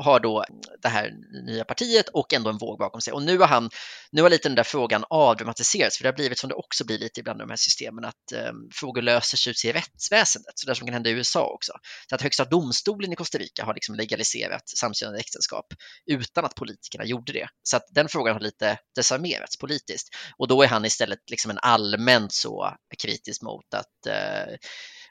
har 0.02 0.20
då 0.20 0.44
det 0.82 0.88
här 0.88 1.12
nya 1.46 1.64
partiet 1.64 2.08
och 2.08 2.32
ändå 2.32 2.50
en 2.50 2.58
våg 2.58 2.78
bakom 2.78 3.00
sig. 3.00 3.12
Och 3.12 3.22
nu 3.22 3.38
har 3.38 3.46
han, 3.46 3.70
nu 4.12 4.22
har 4.22 4.30
lite 4.30 4.48
den 4.48 4.56
där 4.56 4.62
frågan 4.62 5.04
avdramatiserats, 5.10 5.96
för 5.96 6.04
det 6.04 6.08
har 6.08 6.14
blivit 6.14 6.38
som 6.38 6.48
det 6.48 6.54
också 6.54 6.84
blir 6.84 6.98
lite 6.98 7.20
ibland 7.20 7.40
i 7.40 7.42
de 7.42 7.50
här 7.50 7.56
systemen, 7.56 8.04
att 8.04 8.32
eh, 8.34 8.52
frågor 8.72 9.02
löser 9.02 9.36
sig 9.36 9.50
ut 9.50 9.64
i 9.64 9.72
rättsväsendet, 9.72 10.52
så 10.54 10.66
det 10.66 10.74
som 10.74 10.86
kan 10.86 10.94
hända 10.94 11.10
i 11.10 11.12
USA 11.12 11.46
också. 11.46 11.72
Så 12.08 12.14
att 12.14 12.22
Högsta 12.22 12.44
domstolen 12.44 13.12
i 13.12 13.16
Costa 13.16 13.38
Rica 13.38 13.64
har 13.64 13.74
liksom 13.74 13.94
legaliserat 13.94 14.68
samkönade 14.68 15.18
äktenskap 15.18 15.66
utan 16.06 16.44
att 16.44 16.54
politikerna 16.54 17.04
gjorde 17.04 17.32
det. 17.32 17.48
Så 17.62 17.76
att 17.76 17.84
den 17.90 18.08
frågan 18.08 18.34
har 18.34 18.40
lite 18.40 18.78
desarmerats 18.94 19.58
politiskt. 19.58 20.08
Och 20.36 20.48
då 20.48 20.62
är 20.62 20.66
han 20.66 20.84
istället 20.84 21.30
liksom 21.30 21.50
en 21.50 21.58
allmänt 21.58 22.32
så 22.32 22.74
kritisk 23.02 23.42
mot 23.42 23.74
att 23.74 24.06
eh, 24.06 24.54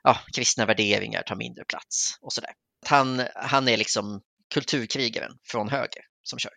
ja, 0.03 0.19
kristna 0.35 0.65
värderingar 0.65 1.21
tar 1.21 1.35
mindre 1.35 1.65
plats 1.65 2.17
och 2.21 2.33
sådär. 2.33 2.51
Han, 2.85 3.21
han 3.35 3.67
är 3.67 3.77
liksom 3.77 4.21
kulturkrigaren 4.53 5.31
från 5.47 5.69
höger 5.69 6.03
som 6.23 6.39
kör. 6.39 6.51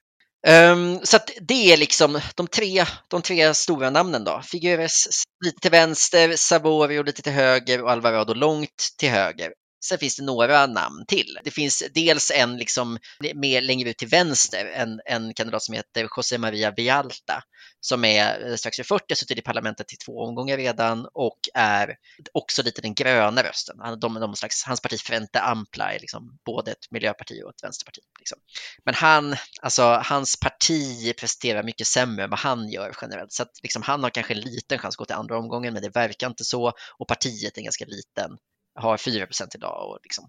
Um, 0.49 1.01
så 1.05 1.17
att 1.17 1.31
det 1.41 1.73
är 1.73 1.77
liksom 1.77 2.21
de 2.35 2.47
tre, 2.47 2.85
de 3.09 3.23
tre 3.23 3.55
stora 3.55 3.91
namnen 3.91 4.25
då. 4.25 4.43
Figueres 4.45 5.07
lite 5.45 5.61
till 5.61 5.71
vänster, 5.71 6.37
Savorio 6.37 7.03
lite 7.03 7.23
till 7.23 7.33
höger 7.33 7.83
och 7.83 7.91
Alvarado 7.91 8.35
långt 8.35 8.89
till 8.99 9.11
höger. 9.11 9.53
Sen 9.85 9.99
finns 9.99 10.17
det 10.17 10.25
några 10.25 10.67
namn 10.67 11.05
till. 11.09 11.39
Det 11.45 11.51
finns 11.51 11.83
dels 11.95 12.31
en 12.31 12.57
liksom 12.57 12.99
mer 13.35 13.61
längre 13.61 13.91
ut 13.91 13.99
till 13.99 14.09
vänster, 14.09 14.65
en, 14.75 15.01
en 15.05 15.35
kandidat 15.35 15.63
som 15.63 15.75
heter 15.75 16.09
José 16.17 16.39
Maria 16.39 16.71
Vialta 16.71 17.43
som 17.85 18.05
är 18.05 18.51
eh, 18.51 18.57
strax 18.57 18.79
över 18.79 18.87
40, 18.87 19.05
har 19.09 19.17
suttit 19.17 19.39
i 19.39 19.43
parlamentet 19.43 19.93
i 19.93 19.97
två 19.97 20.19
omgångar 20.19 20.57
redan 20.57 21.09
och 21.15 21.39
är 21.55 21.97
också 22.33 22.63
lite 22.63 22.83
den 22.83 22.95
gröna 22.95 23.43
rösten. 23.43 23.77
Han, 23.81 24.01
de, 24.01 24.15
de 24.15 24.37
slags, 24.37 24.65
hans 24.65 24.81
parti 24.81 25.01
Frente 25.01 25.41
Ampla 25.41 25.93
är 25.93 26.01
liksom 26.01 26.39
både 26.45 26.71
ett 26.71 26.91
miljöparti 26.91 27.43
och 27.45 27.51
ett 27.51 27.63
vänsterparti. 27.63 28.01
Liksom. 28.19 28.39
Men 28.85 28.95
han, 28.95 29.37
alltså, 29.63 29.83
hans 30.05 30.41
parti 30.41 31.17
presterar 31.17 31.63
mycket 31.63 31.87
sämre 31.87 32.25
än 32.25 32.31
vad 32.31 32.39
han 32.39 32.69
gör 32.69 32.97
generellt. 33.03 33.33
Så 33.33 33.43
att, 33.43 33.53
liksom, 33.63 33.83
han 33.83 34.03
har 34.03 34.11
kanske 34.11 34.35
en 34.35 34.41
liten 34.41 34.79
chans 34.79 34.95
att 34.95 34.99
gå 34.99 35.05
till 35.05 35.17
andra 35.17 35.39
omgången, 35.39 35.73
men 35.73 35.83
det 35.83 35.91
verkar 35.91 36.27
inte 36.27 36.45
så. 36.45 36.73
Och 36.99 37.09
partiet 37.09 37.59
är 37.59 37.63
ganska 37.63 37.85
liten, 37.85 38.31
har 38.75 38.97
4% 38.97 39.47
idag 39.55 39.91
och 39.91 39.99
liksom, 40.03 40.29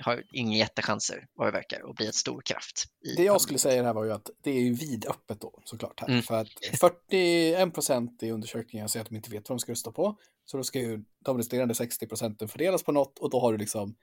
har 0.00 0.22
inga 0.32 0.56
jättechanser 0.56 1.26
vad 1.34 1.46
det 1.48 1.52
verkar 1.52 1.90
att 1.90 1.96
bli 1.96 2.06
ett 2.06 2.14
stor 2.14 2.40
kraft. 2.40 2.84
Det 3.16 3.24
jag 3.24 3.40
skulle 3.40 3.58
säga 3.58 3.84
här 3.84 3.94
var 3.94 4.04
ju 4.04 4.12
att 4.12 4.30
det 4.42 4.50
är 4.50 4.60
ju 4.60 4.74
vidöppet 4.74 5.40
då 5.40 5.60
såklart 5.64 6.00
här. 6.00 6.08
Mm. 6.08 6.22
För 6.22 6.40
att 6.40 6.48
41 6.80 7.74
procent 7.74 8.22
i 8.22 8.30
undersökningen 8.30 8.88
säger 8.88 9.04
att 9.04 9.10
de 9.10 9.16
inte 9.16 9.30
vet 9.30 9.48
vad 9.48 9.58
de 9.58 9.60
ska 9.60 9.72
rösta 9.72 9.92
på. 9.92 10.18
Så 10.44 10.56
då 10.56 10.64
ska 10.64 10.78
ju 10.78 11.04
de 11.24 11.36
resterande 11.36 11.74
60 11.74 12.06
procenten 12.06 12.48
fördelas 12.48 12.82
på 12.82 12.92
något 12.92 13.18
och 13.18 13.30
då 13.30 13.40
har 13.40 13.52
du 13.52 13.58
liksom 13.58 13.96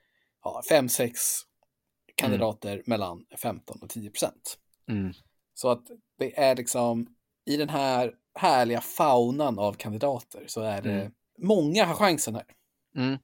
ja, 0.44 0.62
5-6 0.70 1.10
kandidater 2.14 2.82
mellan 2.86 3.26
15 3.42 3.78
och 3.82 3.90
10 3.90 4.10
procent. 4.10 4.58
Mm. 4.88 5.12
Så 5.54 5.68
att 5.70 5.82
det 6.18 6.38
är 6.38 6.56
liksom 6.56 7.06
i 7.46 7.56
den 7.56 7.68
här 7.68 8.14
härliga 8.34 8.80
faunan 8.80 9.58
av 9.58 9.72
kandidater 9.72 10.44
så 10.46 10.60
är 10.60 10.82
det 10.82 10.90
Mm. 10.92 11.12
många 11.38 11.84
har 11.84 11.94
chansen 11.94 12.34
här. 12.34 12.44
Mm. 12.96 13.18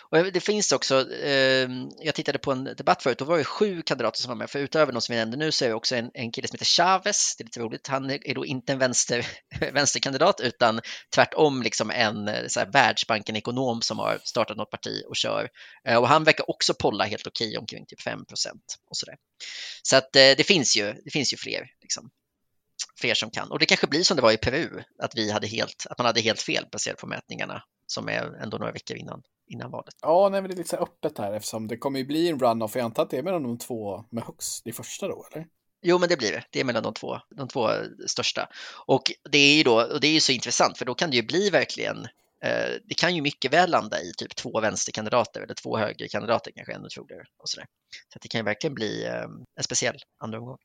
Och 0.00 0.32
det 0.32 0.40
finns 0.40 0.72
också, 0.72 1.12
eh, 1.12 1.68
jag 1.98 2.14
tittade 2.14 2.38
på 2.38 2.52
en 2.52 2.64
debatt 2.64 3.02
förut, 3.02 3.18
då 3.18 3.24
var 3.24 3.38
det 3.38 3.44
sju 3.44 3.82
kandidater 3.82 4.22
som 4.22 4.28
var 4.28 4.36
med, 4.36 4.50
för 4.50 4.58
utöver 4.58 4.92
de 4.92 5.00
som 5.00 5.12
vi 5.12 5.18
nämnde 5.18 5.36
nu 5.36 5.52
så 5.52 5.64
är 5.64 5.68
det 5.68 5.74
också 5.74 5.96
en, 5.96 6.10
en 6.14 6.32
kille 6.32 6.48
som 6.48 6.54
heter 6.54 6.64
Chavez, 6.64 7.36
det 7.36 7.42
är 7.42 7.44
lite 7.44 7.60
roligt, 7.60 7.86
han 7.86 8.10
är 8.10 8.34
då 8.34 8.46
inte 8.46 8.72
en 8.72 8.78
vänster, 8.78 9.26
vänsterkandidat 9.72 10.40
utan 10.40 10.80
tvärtom 11.14 11.62
liksom 11.62 11.90
en 11.90 12.28
eh, 12.28 12.46
så 12.46 12.60
här, 12.60 12.66
Världsbanken-ekonom 12.66 13.82
som 13.82 13.98
har 13.98 14.20
startat 14.24 14.56
något 14.56 14.70
parti 14.70 15.02
och 15.08 15.16
kör. 15.16 15.48
Eh, 15.88 15.96
och 15.96 16.08
han 16.08 16.24
verkar 16.24 16.50
också 16.50 16.74
polla 16.74 17.04
helt 17.04 17.26
okej 17.26 17.58
omkring 17.58 17.86
typ 17.86 18.02
5 18.02 18.24
procent 18.24 18.78
och 18.90 18.96
sådär. 18.96 19.16
Så 19.82 19.96
att 19.96 20.16
eh, 20.16 20.30
det 20.36 20.46
finns 20.46 20.76
ju, 20.76 20.94
det 21.04 21.10
finns 21.10 21.32
ju 21.32 21.36
fler 21.36 21.66
liksom. 21.82 22.10
Fler 23.00 23.14
som 23.14 23.30
kan. 23.30 23.50
Och 23.50 23.58
det 23.58 23.66
kanske 23.66 23.86
blir 23.86 24.02
som 24.02 24.16
det 24.16 24.22
var 24.22 24.32
i 24.32 24.36
Peru, 24.36 24.82
att, 25.02 25.14
vi 25.14 25.30
hade 25.30 25.46
helt, 25.46 25.86
att 25.90 25.98
man 25.98 26.06
hade 26.06 26.20
helt 26.20 26.42
fel 26.42 26.66
baserat 26.72 26.98
på 26.98 27.06
mätningarna 27.06 27.62
som 27.86 28.08
är 28.08 28.42
ändå 28.42 28.58
några 28.58 28.72
veckor 28.72 28.96
innan, 28.96 29.22
innan 29.46 29.70
valet. 29.70 29.94
Ja, 30.02 30.28
nej, 30.28 30.40
men 30.42 30.50
det 30.50 30.54
är 30.54 30.58
lite 30.58 30.76
öppet 30.76 31.18
här 31.18 31.32
eftersom 31.32 31.68
det 31.68 31.76
kommer 31.76 31.98
ju 31.98 32.04
bli 32.04 32.28
en 32.28 32.38
run-off. 32.38 32.76
Jag 32.76 32.84
antar 32.84 33.02
att 33.02 33.10
det 33.10 33.18
är 33.18 33.22
mellan 33.22 33.42
de 33.42 33.58
två 33.58 34.04
med 34.10 34.24
högst 34.24 34.66
i 34.66 34.72
första 34.72 35.08
då, 35.08 35.26
eller? 35.32 35.46
Jo, 35.86 35.98
men 35.98 36.08
det 36.08 36.16
blir 36.16 36.32
det. 36.32 36.44
Det 36.50 36.60
är 36.60 36.64
mellan 36.64 36.82
de 36.82 36.94
två, 36.94 37.18
de 37.36 37.48
två 37.48 37.68
största. 38.06 38.48
Och 38.86 39.02
det 39.30 39.38
är 39.38 39.56
ju 39.56 39.62
då, 39.62 39.82
och 39.82 40.00
det 40.00 40.06
är 40.06 40.12
ju 40.12 40.20
så 40.20 40.32
intressant, 40.32 40.78
för 40.78 40.84
då 40.84 40.94
kan 40.94 41.10
det 41.10 41.16
ju 41.16 41.22
bli 41.22 41.50
verkligen, 41.50 42.04
eh, 42.44 42.72
det 42.84 42.94
kan 42.94 43.14
ju 43.14 43.22
mycket 43.22 43.52
väl 43.52 43.70
landa 43.70 44.00
i 44.00 44.12
typ 44.16 44.36
två 44.36 44.60
vänsterkandidater 44.60 45.40
eller 45.40 45.54
två 45.54 45.76
högerkandidater 45.76 46.52
kanske 46.56 46.72
ännu 46.72 46.88
troligare 46.88 47.24
och 47.38 47.48
sådär. 47.48 47.66
Så 48.12 48.18
det 48.22 48.28
kan 48.28 48.38
ju 48.38 48.44
verkligen 48.44 48.74
bli 48.74 49.04
eh, 49.04 49.24
en 49.56 49.64
speciell 49.64 49.96
andra 50.18 50.38
omgång. 50.38 50.58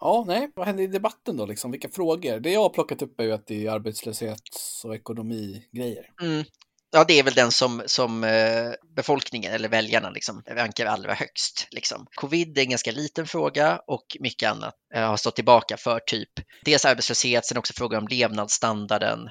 Ja, 0.00 0.24
nej, 0.26 0.50
vad 0.54 0.66
händer 0.66 0.84
i 0.84 0.86
debatten 0.86 1.36
då 1.36 1.46
liksom? 1.46 1.70
Vilka 1.70 1.88
frågor? 1.88 2.40
Det 2.40 2.50
jag 2.50 2.62
har 2.62 2.70
plockat 2.70 3.02
upp 3.02 3.20
är 3.20 3.24
ju 3.24 3.32
att 3.32 3.46
det 3.46 3.66
är 3.66 3.70
arbetslöshets 3.70 4.84
och 4.84 4.94
ekonomigrejer. 4.94 6.10
Mm. 6.22 6.44
Ja, 6.90 7.04
det 7.08 7.18
är 7.18 7.22
väl 7.22 7.34
den 7.34 7.52
som, 7.52 7.82
som 7.86 8.24
eh, 8.24 8.72
befolkningen 8.96 9.52
eller 9.52 9.68
väljarna 9.68 10.10
liksom 10.10 10.42
rankar 10.48 10.86
allra 10.86 11.14
högst. 11.14 11.68
Liksom. 11.70 12.06
Covid 12.14 12.58
är 12.58 12.62
en 12.62 12.70
ganska 12.70 12.92
liten 12.92 13.26
fråga 13.26 13.80
och 13.86 14.16
mycket 14.20 14.50
annat 14.50 14.74
eh, 14.94 15.02
har 15.02 15.16
stått 15.16 15.36
tillbaka 15.36 15.76
för 15.76 16.00
typ 16.00 16.30
dels 16.64 16.84
arbetslöshet, 16.84 17.46
sen 17.46 17.58
också 17.58 17.72
frågan 17.76 18.02
om 18.02 18.08
levnadsstandarden 18.08 19.28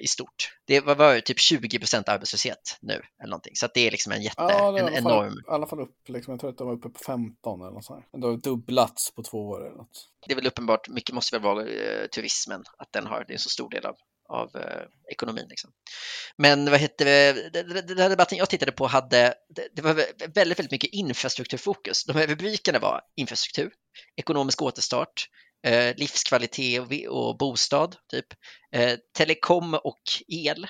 i 0.00 0.06
stort. 0.06 0.52
Det 0.66 0.80
var, 0.80 0.94
var 0.94 1.20
typ 1.20 1.38
20 1.40 1.78
procent 1.78 2.08
arbetslöshet 2.08 2.78
nu 2.80 2.92
eller 3.20 3.30
någonting, 3.30 3.56
så 3.56 3.68
det 3.74 3.80
är 3.80 3.90
liksom 3.90 4.12
en 4.12 4.22
jätte, 4.22 4.42
Ja, 4.42 4.78
en 4.78 4.88
enorm. 4.94 5.32
i 5.32 5.50
alla 5.50 5.66
fall 5.66 5.80
upp, 5.80 6.08
liksom, 6.08 6.32
jag 6.32 6.40
tror 6.40 6.50
att 6.50 6.58
de 6.58 6.66
var 6.66 6.74
uppe 6.74 6.88
på 6.88 6.98
15 7.06 7.60
eller 7.60 7.70
något 7.72 7.84
sånt. 7.84 8.04
Det 8.12 8.26
har 8.26 8.36
dubblats 8.36 9.10
på 9.14 9.22
två 9.22 9.48
år 9.48 9.66
eller 9.66 9.76
något. 9.76 10.08
Det 10.26 10.32
är 10.32 10.36
väl 10.36 10.46
uppenbart, 10.46 10.88
mycket 10.88 11.14
måste 11.14 11.36
väl 11.36 11.42
vara 11.42 11.68
eh, 11.68 12.06
turismen, 12.06 12.64
att 12.78 12.92
den 12.92 13.06
har, 13.06 13.24
det 13.24 13.32
är 13.32 13.34
en 13.34 13.38
så 13.38 13.50
stor 13.50 13.70
del 13.70 13.86
av 13.86 13.96
av 14.32 14.56
eh, 14.56 14.82
ekonomin. 15.12 15.46
Liksom. 15.48 15.70
Men 16.36 16.70
vad 16.70 16.80
det- 16.80 16.96
det- 17.52 17.82
den 17.82 17.98
här 17.98 18.08
debatten 18.08 18.38
jag 18.38 18.50
tittade 18.50 18.72
på 18.72 18.86
hade, 18.86 19.34
det, 19.48 19.68
det 19.72 19.82
var 19.82 19.94
väldigt, 19.94 20.34
väldigt 20.58 20.70
mycket 20.70 20.90
infrastrukturfokus. 20.92 22.04
De 22.04 22.12
här 22.16 22.26
rubrikerna 22.26 22.78
var 22.78 23.00
infrastruktur, 23.16 23.72
ekonomisk 24.16 24.62
återstart, 24.62 25.26
eh, 25.66 25.96
livskvalitet 25.96 26.80
och, 26.80 27.28
och 27.28 27.38
bostad, 27.38 27.96
typ, 28.10 28.26
eh, 28.72 28.98
telekom 29.16 29.74
och 29.74 30.02
el 30.28 30.66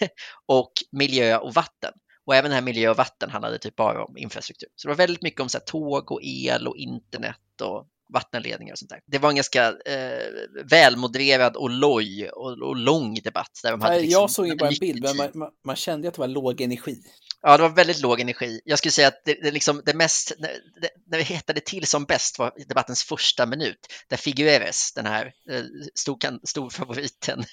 och 0.46 0.72
miljö 0.92 1.36
och 1.36 1.54
vatten. 1.54 1.92
Och 2.26 2.34
även 2.34 2.50
det 2.50 2.54
här 2.54 2.62
miljö 2.62 2.90
och 2.90 2.96
vatten 2.96 3.30
handlade 3.30 3.58
typ 3.58 3.76
bara 3.76 4.04
om 4.04 4.16
infrastruktur. 4.16 4.68
Så 4.76 4.88
det 4.88 4.92
var 4.92 4.98
väldigt 4.98 5.22
mycket 5.22 5.40
om 5.40 5.48
så 5.48 5.58
här, 5.58 5.64
tåg 5.64 6.12
och 6.12 6.20
el 6.22 6.68
och 6.68 6.76
internet 6.76 7.60
och 7.62 7.86
vattenledningar 8.12 8.72
och 8.72 8.78
sånt 8.78 8.90
där. 8.90 9.00
Det 9.06 9.18
var 9.18 9.28
en 9.28 9.34
ganska 9.34 9.68
eh, 9.68 10.28
välmodererad 10.64 11.56
och 11.56 11.70
loj 11.70 12.28
och, 12.28 12.50
och 12.50 12.76
lång 12.76 13.14
debatt. 13.14 13.60
Där 13.62 13.70
de 13.70 13.80
hade 13.80 14.00
liksom, 14.00 14.20
jag 14.20 14.30
såg 14.30 14.46
ju 14.46 14.56
bara 14.56 14.68
en 14.68 14.78
bild, 14.80 15.02
men 15.02 15.16
man, 15.16 15.30
man, 15.34 15.50
man 15.64 15.76
kände 15.76 16.08
att 16.08 16.14
det 16.14 16.20
var 16.20 16.28
låg 16.28 16.60
energi. 16.60 17.02
Ja, 17.42 17.56
det 17.56 17.62
var 17.62 17.70
väldigt 17.70 18.00
låg 18.00 18.20
energi. 18.20 18.60
Jag 18.64 18.78
skulle 18.78 18.92
säga 18.92 19.08
att 19.08 19.22
det, 19.24 19.34
det, 19.42 19.50
liksom, 19.50 19.82
det 19.86 19.94
mest, 19.94 20.32
när 20.38 20.48
det, 20.80 20.90
när 21.10 21.18
det 21.18 21.24
hettade 21.24 21.60
till 21.60 21.86
som 21.86 22.04
bäst 22.04 22.38
var 22.38 22.52
debattens 22.68 23.02
första 23.02 23.46
minut, 23.46 23.86
där 24.08 24.16
Figueres, 24.16 24.92
den 24.92 25.06
här 25.06 25.32
eh, 25.50 25.62
stor, 25.94 26.46
storfavoriten, 26.46 27.44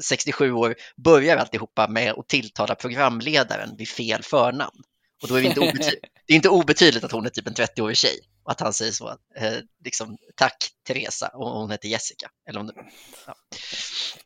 67 0.00 0.52
år, 0.52 0.74
börjar 1.04 1.36
alltihopa 1.36 1.88
med 1.88 2.12
att 2.12 2.28
tilltala 2.28 2.74
programledaren 2.74 3.76
vid 3.76 3.88
fel 3.88 4.22
förnamn. 4.22 4.82
Och 5.22 5.28
då 5.28 5.34
är 5.34 5.42
det 5.42 5.48
inte, 5.48 5.60
obety- 5.60 5.98
det 6.26 6.32
är 6.32 6.36
inte 6.36 6.48
obetydligt 6.48 7.04
att 7.04 7.12
hon 7.12 7.26
är 7.26 7.30
typ 7.30 7.46
en 7.46 7.54
30-årig 7.54 7.96
tjej 7.96 8.18
och 8.44 8.52
att 8.52 8.60
han 8.60 8.72
säger 8.72 8.92
så, 8.92 9.08
eh, 9.36 9.54
liksom, 9.84 10.16
tack 10.36 10.56
Teresa, 10.86 11.28
och 11.28 11.50
hon 11.50 11.70
heter 11.70 11.88
Jessica. 11.88 12.30
Eller 12.48 12.60
om 12.60 12.66
det, 12.66 12.74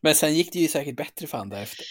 Men 0.00 0.14
sen 0.14 0.34
gick 0.34 0.52
det 0.52 0.58
ju 0.58 0.68
säkert 0.68 0.96
bättre 0.96 1.26
för 1.26 1.38
han 1.38 1.48
därefter. 1.48 1.86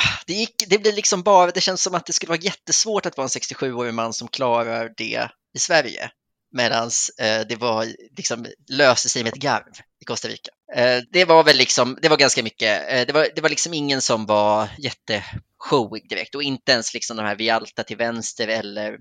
Ah, 0.00 0.22
det, 0.26 0.32
gick, 0.32 0.64
det 0.68 0.78
blir 0.78 0.92
liksom 0.92 1.22
bara, 1.22 1.50
det 1.50 1.60
känns 1.60 1.82
som 1.82 1.94
att 1.94 2.06
det 2.06 2.12
skulle 2.12 2.28
vara 2.30 2.40
jättesvårt 2.40 3.06
att 3.06 3.16
vara 3.16 3.24
en 3.24 3.28
67-årig 3.28 3.94
man 3.94 4.12
som 4.12 4.28
klarar 4.28 4.92
det 4.96 5.28
i 5.54 5.58
Sverige. 5.58 6.10
Medan 6.52 6.90
eh, 7.20 7.40
det 7.48 7.56
var 7.56 7.86
liksom 8.16 8.46
löste 8.68 9.08
sig 9.08 9.24
med 9.24 9.32
ett 9.32 9.42
garv 9.42 9.72
i 10.00 10.04
Costa 10.04 10.28
Rica. 10.28 10.50
Eh, 10.74 11.02
det 11.12 11.24
var 11.24 11.44
väl 11.44 11.56
liksom, 11.56 11.98
det 12.02 12.08
var 12.08 12.16
ganska 12.16 12.42
mycket, 12.42 12.92
eh, 12.92 13.06
det, 13.06 13.12
var, 13.12 13.28
det 13.34 13.40
var 13.40 13.48
liksom 13.48 13.74
ingen 13.74 14.00
som 14.00 14.26
var 14.26 14.68
jätteshowig 14.78 16.08
direkt 16.08 16.34
och 16.34 16.42
inte 16.42 16.72
ens 16.72 16.94
liksom 16.94 17.16
de 17.16 17.22
här 17.22 17.36
Vialta 17.36 17.82
till 17.82 17.96
vänster 17.96 18.48
eller 18.48 18.98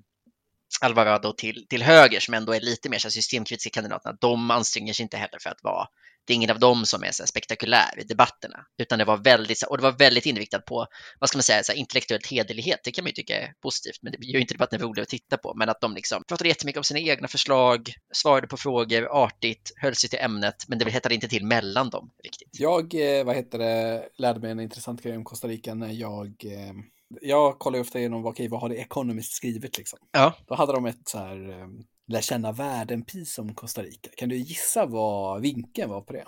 Alvarado 0.82 1.34
till, 1.34 1.68
till 1.70 1.84
höger 1.84 2.20
som 2.20 2.34
ändå 2.34 2.54
är 2.54 2.62
lite 2.62 2.90
mer 2.90 3.00
så 3.00 3.12
systemkritiska 3.12 3.70
kandidaterna. 3.70 4.18
De 4.22 4.52
anstränger 4.52 4.94
sig 4.94 5.04
inte 5.04 5.18
heller 5.18 5.40
för 5.42 5.50
att 5.50 5.64
vara 5.64 5.88
det 6.28 6.34
är 6.34 6.36
ingen 6.36 6.52
av 6.52 6.60
dem 6.60 6.86
som 6.86 7.04
är 7.04 7.12
så 7.12 7.26
spektakulär 7.28 8.00
i 8.00 8.04
debatterna, 8.04 8.66
utan 8.78 9.00
det 9.00 9.06
var 9.06 9.18
väldigt, 9.18 9.64
och 9.64 9.78
det 9.78 9.84
var 9.84 9.92
väldigt 9.92 10.26
inriktat 10.26 10.66
på, 10.66 10.88
vad 11.20 11.30
ska 11.30 11.38
man 11.38 11.44
säga, 11.44 11.64
så 11.64 11.72
här, 11.72 11.80
intellektuell 11.80 12.22
hederlighet. 12.30 12.80
Det 12.84 12.92
kan 12.92 13.04
man 13.04 13.10
ju 13.10 13.14
tycka 13.14 13.42
är 13.42 13.54
positivt, 13.62 14.00
men 14.02 14.12
det 14.12 14.26
gör 14.26 14.34
ju 14.34 14.42
inte 14.42 14.54
debatten 14.54 14.80
rolig 14.80 15.02
att 15.02 15.10
titta 15.10 15.38
på. 15.38 15.54
Men 15.56 15.70
att 15.70 15.82
de 15.82 15.94
liksom 15.94 16.24
pratade 16.28 16.50
jättemycket 16.50 16.78
om 16.78 16.84
sina 16.84 17.00
egna 17.00 17.28
förslag, 17.28 17.94
svarade 18.14 18.48
på 18.48 18.58
frågor 18.58 19.08
artigt, 19.12 19.72
höll 19.76 19.96
sig 19.96 20.10
till 20.10 20.20
ämnet, 20.20 20.56
men 20.68 20.80
det 20.80 20.92
hettade 20.92 21.16
inte 21.16 21.28
till 21.28 21.46
mellan 21.46 21.90
dem 21.90 22.10
riktigt. 22.24 22.50
Jag, 22.52 23.18
eh, 23.20 23.26
vad 23.26 23.36
heter 23.36 23.58
det, 23.58 24.10
lärde 24.18 24.40
mig 24.40 24.52
en 24.52 24.60
intressant 24.60 25.04
grej 25.04 25.18
om 25.18 25.24
Costa 25.24 25.48
Rica 25.48 25.74
när 25.74 25.92
jag, 25.92 26.28
eh, 26.28 26.74
jag 27.22 27.60
kollar 27.60 27.80
ofta 27.80 28.00
igenom 28.00 28.22
vad, 28.22 28.32
okej, 28.32 28.48
vad 28.48 28.62
har 28.62 28.70
det 28.70 28.76
Economist 28.76 29.34
skrivit 29.34 29.78
liksom. 29.78 30.00
Ja. 30.12 30.34
Då 30.48 30.56
hade 30.56 30.74
de 30.74 30.86
ett 30.86 31.08
så 31.08 31.18
här, 31.18 31.50
eh, 31.50 31.68
lär 32.08 32.22
känna 32.22 32.52
världen-pris 32.52 33.40
om 33.40 33.54
Costa 33.56 33.84
Rica. 33.84 34.10
Kan 34.18 34.30
du 34.30 34.36
gissa 34.38 34.86
vad 34.86 35.42
vinkeln 35.42 35.90
var 35.90 36.02
på 36.02 36.14
det? 36.14 36.26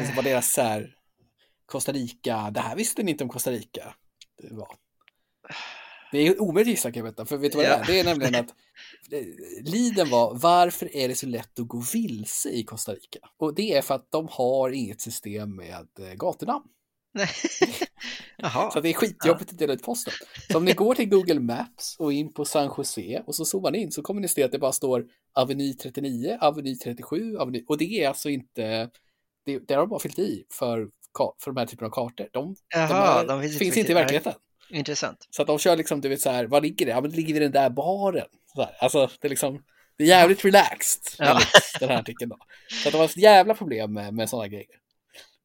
Alltså 0.00 0.14
vad 0.16 0.24
deras 0.24 0.52
så 0.52 0.62
här, 0.62 0.96
Costa 1.66 1.92
Rica, 1.92 2.50
det 2.50 2.60
här 2.60 2.76
visste 2.76 3.02
ni 3.02 3.10
inte 3.10 3.24
om 3.24 3.30
Costa 3.30 3.50
Rica. 3.50 3.94
Det 4.42 4.54
var. 4.54 4.68
Det 6.12 6.18
är 6.18 6.42
omöjligt 6.42 6.68
att 6.68 6.70
gissa 6.76 6.92
kan 6.92 7.00
jag 7.04 7.10
veta, 7.10 7.26
för 7.26 7.36
vet 7.36 7.52
du 7.52 7.56
vad 7.58 7.66
det 7.66 7.70
Ja. 7.70 7.76
är? 7.78 7.86
Det 7.86 8.00
är 8.00 8.04
nämligen 8.04 8.34
att 8.34 8.50
eh, 9.12 9.24
liden 9.60 10.10
var, 10.10 10.34
varför 10.34 10.96
är 10.96 11.08
det 11.08 11.14
så 11.14 11.26
lätt 11.26 11.58
att 11.58 11.68
gå 11.68 11.84
vilse 11.92 12.50
i 12.50 12.64
Costa 12.64 12.92
Rica? 12.94 13.18
Och 13.36 13.54
det 13.54 13.72
är 13.72 13.82
för 13.82 13.94
att 13.94 14.10
de 14.10 14.28
har 14.30 14.70
inget 14.70 15.00
system 15.00 15.56
med 15.56 15.88
eh, 15.98 16.14
gatunamn. 16.14 16.64
Så 18.72 18.80
det 18.80 18.88
är 18.88 18.92
skitjobbigt 18.92 19.52
att 19.52 19.58
dela 19.58 19.72
ut 19.72 19.82
posten. 19.82 20.12
Så 20.50 20.58
om 20.58 20.64
ni 20.64 20.72
går 20.72 20.94
till 20.94 21.08
Google 21.08 21.40
Maps 21.40 21.96
och 21.98 22.12
in 22.12 22.32
på 22.32 22.44
San 22.44 22.70
Jose 22.78 23.22
och 23.26 23.34
så 23.34 23.44
zoomar 23.44 23.70
ni 23.70 23.78
in 23.78 23.92
så 23.92 24.02
kommer 24.02 24.20
ni 24.20 24.28
se 24.28 24.42
att 24.42 24.52
det 24.52 24.58
bara 24.58 24.72
står 24.72 25.06
Aveny 25.34 25.74
39, 25.74 26.38
Aveny 26.40 26.76
37, 26.76 27.36
Aveny... 27.36 27.64
och 27.68 27.78
det 27.78 27.84
är 27.84 28.08
alltså 28.08 28.30
inte, 28.30 28.90
det, 29.46 29.58
det 29.58 29.74
har 29.74 29.80
de 29.80 29.88
bara 29.88 30.00
fyllt 30.00 30.18
i 30.18 30.44
för, 30.52 30.88
för 31.44 31.50
de 31.50 31.56
här 31.56 31.66
typerna 31.66 31.86
av 31.86 31.92
kartor. 31.92 32.28
De, 32.32 32.56
Jaha, 32.74 33.24
de, 33.24 33.28
de 33.28 33.42
finns 33.42 33.58
finns, 33.58 33.76
inte 33.76 33.92
i 33.92 33.94
verkligheten. 33.94 34.32
Intressant. 34.70 35.26
Så 35.30 35.42
att 35.42 35.48
de 35.48 35.58
kör 35.58 35.76
liksom, 35.76 36.00
du 36.00 36.08
vet 36.08 36.20
så 36.20 36.30
här, 36.30 36.44
var 36.46 36.60
ligger 36.60 36.86
det? 36.86 36.92
Ja, 36.92 37.00
men 37.00 37.10
det 37.10 37.16
ligger 37.16 37.32
vid 37.34 37.42
den 37.42 37.52
där 37.52 37.70
baren. 37.70 38.26
Så 38.54 38.62
här. 38.62 38.76
Alltså, 38.78 39.10
det 39.20 39.28
är 39.28 39.30
liksom, 39.30 39.62
det 39.96 40.04
är 40.04 40.08
jävligt 40.08 40.44
relaxed, 40.44 41.02
Ja. 41.18 41.40
den 41.80 41.88
här 41.88 41.98
artikeln 41.98 42.28
då. 42.28 42.36
Så 42.82 42.88
att 42.88 42.92
det 42.92 42.98
var 42.98 43.04
ett 43.04 43.16
jävla 43.16 43.54
problem 43.54 43.92
med, 43.92 44.14
med 44.14 44.30
sådana 44.30 44.48
grejer. 44.48 44.66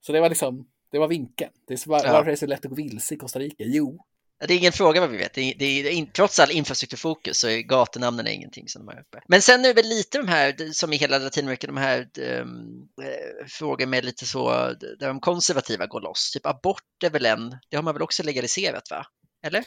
Så 0.02 0.12
det 0.12 0.20
var 0.22 0.30
liksom, 0.30 0.68
det 0.92 1.00
var 1.00 1.08
vinkeln. 1.08 1.52
Det 1.68 1.74
är 1.74 1.78
så, 1.78 1.90
var, 1.90 2.02
Ja. 2.06 2.12
Varför 2.14 2.28
är 2.28 2.32
det 2.32 2.38
så 2.38 2.46
lätt 2.46 2.66
att 2.66 2.70
gå 2.70 2.76
vilse 2.76 3.14
i 3.14 3.18
Costa 3.18 3.40
Rica? 3.40 3.56
Jo, 3.68 4.06
Det 4.48 4.54
är 4.54 4.58
ingen 4.58 4.72
fråga 4.72 5.02
vad 5.02 5.10
vi 5.10 5.18
vet. 5.18 5.34
Det 5.34 5.42
är, 5.42 5.56
det 5.60 5.66
är, 5.66 6.06
trots 6.06 6.40
all 6.40 6.52
infrastrukturfokus 6.52 7.38
så 7.40 7.48
är 7.48 7.58
gatunamnen 7.60 8.28
är 8.28 8.32
ingenting 8.32 8.68
som 8.68 8.86
de 8.86 8.92
har 8.94 9.02
uppe. 9.02 9.22
Men 9.28 9.42
sen 9.42 9.60
är 9.66 9.68
det 9.68 9.74
väl 9.74 9.90
lite 9.90 10.18
de 10.18 10.28
här, 10.28 10.72
som 10.74 10.94
i 10.94 10.98
hela 10.98 11.18
Latinamerika, 11.18 11.68
de 11.68 11.78
här 11.78 12.08
um, 12.42 12.88
frågor 13.48 13.86
med 13.86 14.06
lite 14.06 14.26
så, 14.26 14.50
där 15.00 15.08
de 15.08 15.20
konservativa 15.20 15.86
går 15.88 16.02
loss. 16.02 16.32
Typ 16.34 16.46
abort 16.46 17.04
är 17.04 17.10
väl 17.10 17.26
en, 17.26 17.50
det 17.70 17.76
har 17.76 17.84
man 17.84 17.94
väl 17.94 18.02
också 18.04 18.24
legaliserat 18.24 18.92
va? 18.92 19.06
Eller? 19.46 19.64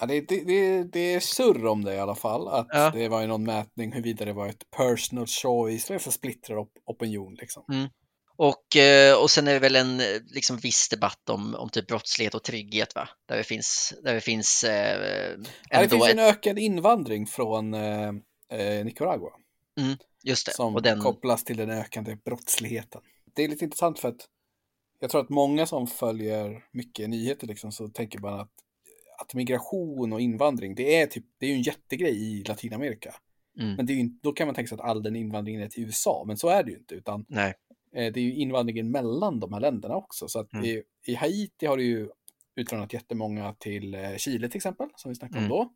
Ja, 0.00 0.06
det, 0.06 0.20
det, 0.20 0.44
det, 0.44 0.84
det 0.84 1.14
är 1.14 1.20
surr 1.20 1.66
om 1.66 1.84
det 1.84 1.94
i 1.94 1.98
alla 1.98 2.14
fall. 2.14 2.48
Att 2.48 2.66
Ja. 2.70 2.90
det 2.94 3.08
var 3.08 3.20
ju 3.20 3.26
någon 3.26 3.44
mätning 3.44 3.92
huruvida 3.92 4.24
det 4.24 4.32
var 4.32 4.48
ett 4.48 4.70
personal 4.76 5.26
choice. 5.26 5.86
Det 5.86 5.94
är 5.94 5.98
för 5.98 6.10
splittrad 6.10 6.58
op 6.58 6.72
opinion 6.86 7.34
liksom. 7.40 7.64
Och, 8.42 8.76
eh, 8.76 9.22
och 9.22 9.30
sen 9.30 9.48
är 9.48 9.52
det 9.52 9.58
väl 9.58 9.76
en 9.76 10.00
eh, 10.00 10.06
liksom, 10.34 10.56
viss 10.56 10.88
debatt 10.88 11.28
om, 11.30 11.54
om 11.54 11.68
typ 11.68 11.86
brottslighet 11.86 12.34
och 12.34 12.42
trygghet 12.42 12.94
va? 12.94 13.08
Där 13.26 13.36
det 13.36 13.44
finns, 13.44 13.94
där 14.02 14.14
det 14.14 14.20
finns 14.20 14.64
eh, 14.64 14.70
Ja, 14.70 15.36
det 15.70 15.76
ändå 15.76 15.88
finns 15.88 16.04
ett, 16.04 16.12
en 16.12 16.18
ökad 16.18 16.58
invandring 16.58 17.26
från 17.26 17.74
eh, 17.74 18.08
eh, 18.52 18.84
Nicaragua. 18.84 19.30
just 20.22 20.46
det, 20.46 20.52
Som 20.52 20.74
och 20.74 20.82
den, 20.82 21.00
kopplas 21.00 21.44
till 21.44 21.56
den 21.56 21.70
ökande 21.70 22.16
brottsligheten. 22.24 23.00
Det 23.34 23.44
är 23.44 23.48
lite 23.48 23.64
intressant 23.64 23.98
för 23.98 24.08
att 24.08 24.26
jag 25.00 25.10
tror 25.10 25.20
att 25.20 25.30
många 25.30 25.66
som 25.66 25.86
följer 25.86 26.64
mycket 26.72 27.10
nyheter 27.10 27.46
liksom 27.46 27.72
så 27.72 27.88
tänker 27.88 28.18
man 28.18 28.40
att, 28.40 28.52
att 29.20 29.34
migration 29.34 30.12
och 30.12 30.20
invandring 30.20 30.74
det 30.74 31.00
är, 31.00 31.06
typ, 31.06 31.24
det 31.38 31.46
är 31.46 31.50
ju 31.50 31.56
en 31.56 31.62
jättegrej 31.62 32.22
i 32.22 32.44
Latinamerika. 32.44 33.14
Mm. 33.60 33.74
Men 33.74 33.86
det 33.86 33.92
är 33.92 33.94
ju, 33.94 34.08
då 34.22 34.32
kan 34.32 34.46
man 34.46 34.54
tänka 34.54 34.68
sig 34.68 34.74
att 34.74 34.88
all 34.90 35.02
den 35.02 35.16
invandringen 35.16 35.62
är 35.62 35.68
till 35.68 35.84
USA, 35.84 36.24
men 36.26 36.36
så 36.36 36.48
är 36.48 36.62
det 36.62 36.70
ju 36.70 36.76
inte. 36.76 36.94
Utan 36.94 37.24
nej, 37.28 37.54
det 37.92 38.16
är 38.16 38.18
ju 38.18 38.34
invandringen 38.34 38.90
mellan 38.90 39.40
de 39.40 39.52
här 39.52 39.60
länderna 39.60 39.96
också. 39.96 40.28
Så 40.28 40.40
att 40.40 40.52
Mm. 40.52 40.64
i, 40.64 40.82
i 41.06 41.14
Haiti 41.14 41.66
har 41.66 41.76
det 41.76 41.82
ju 41.82 42.08
utvandrat 42.56 42.92
jättemånga 42.92 43.54
till 43.54 43.94
eh, 43.94 44.16
Chile 44.16 44.48
till 44.48 44.56
exempel, 44.58 44.88
som 44.96 45.08
vi 45.08 45.14
snackade 45.14 45.38
om 45.38 45.44
Mm. 45.44 45.56
då. 45.56 45.72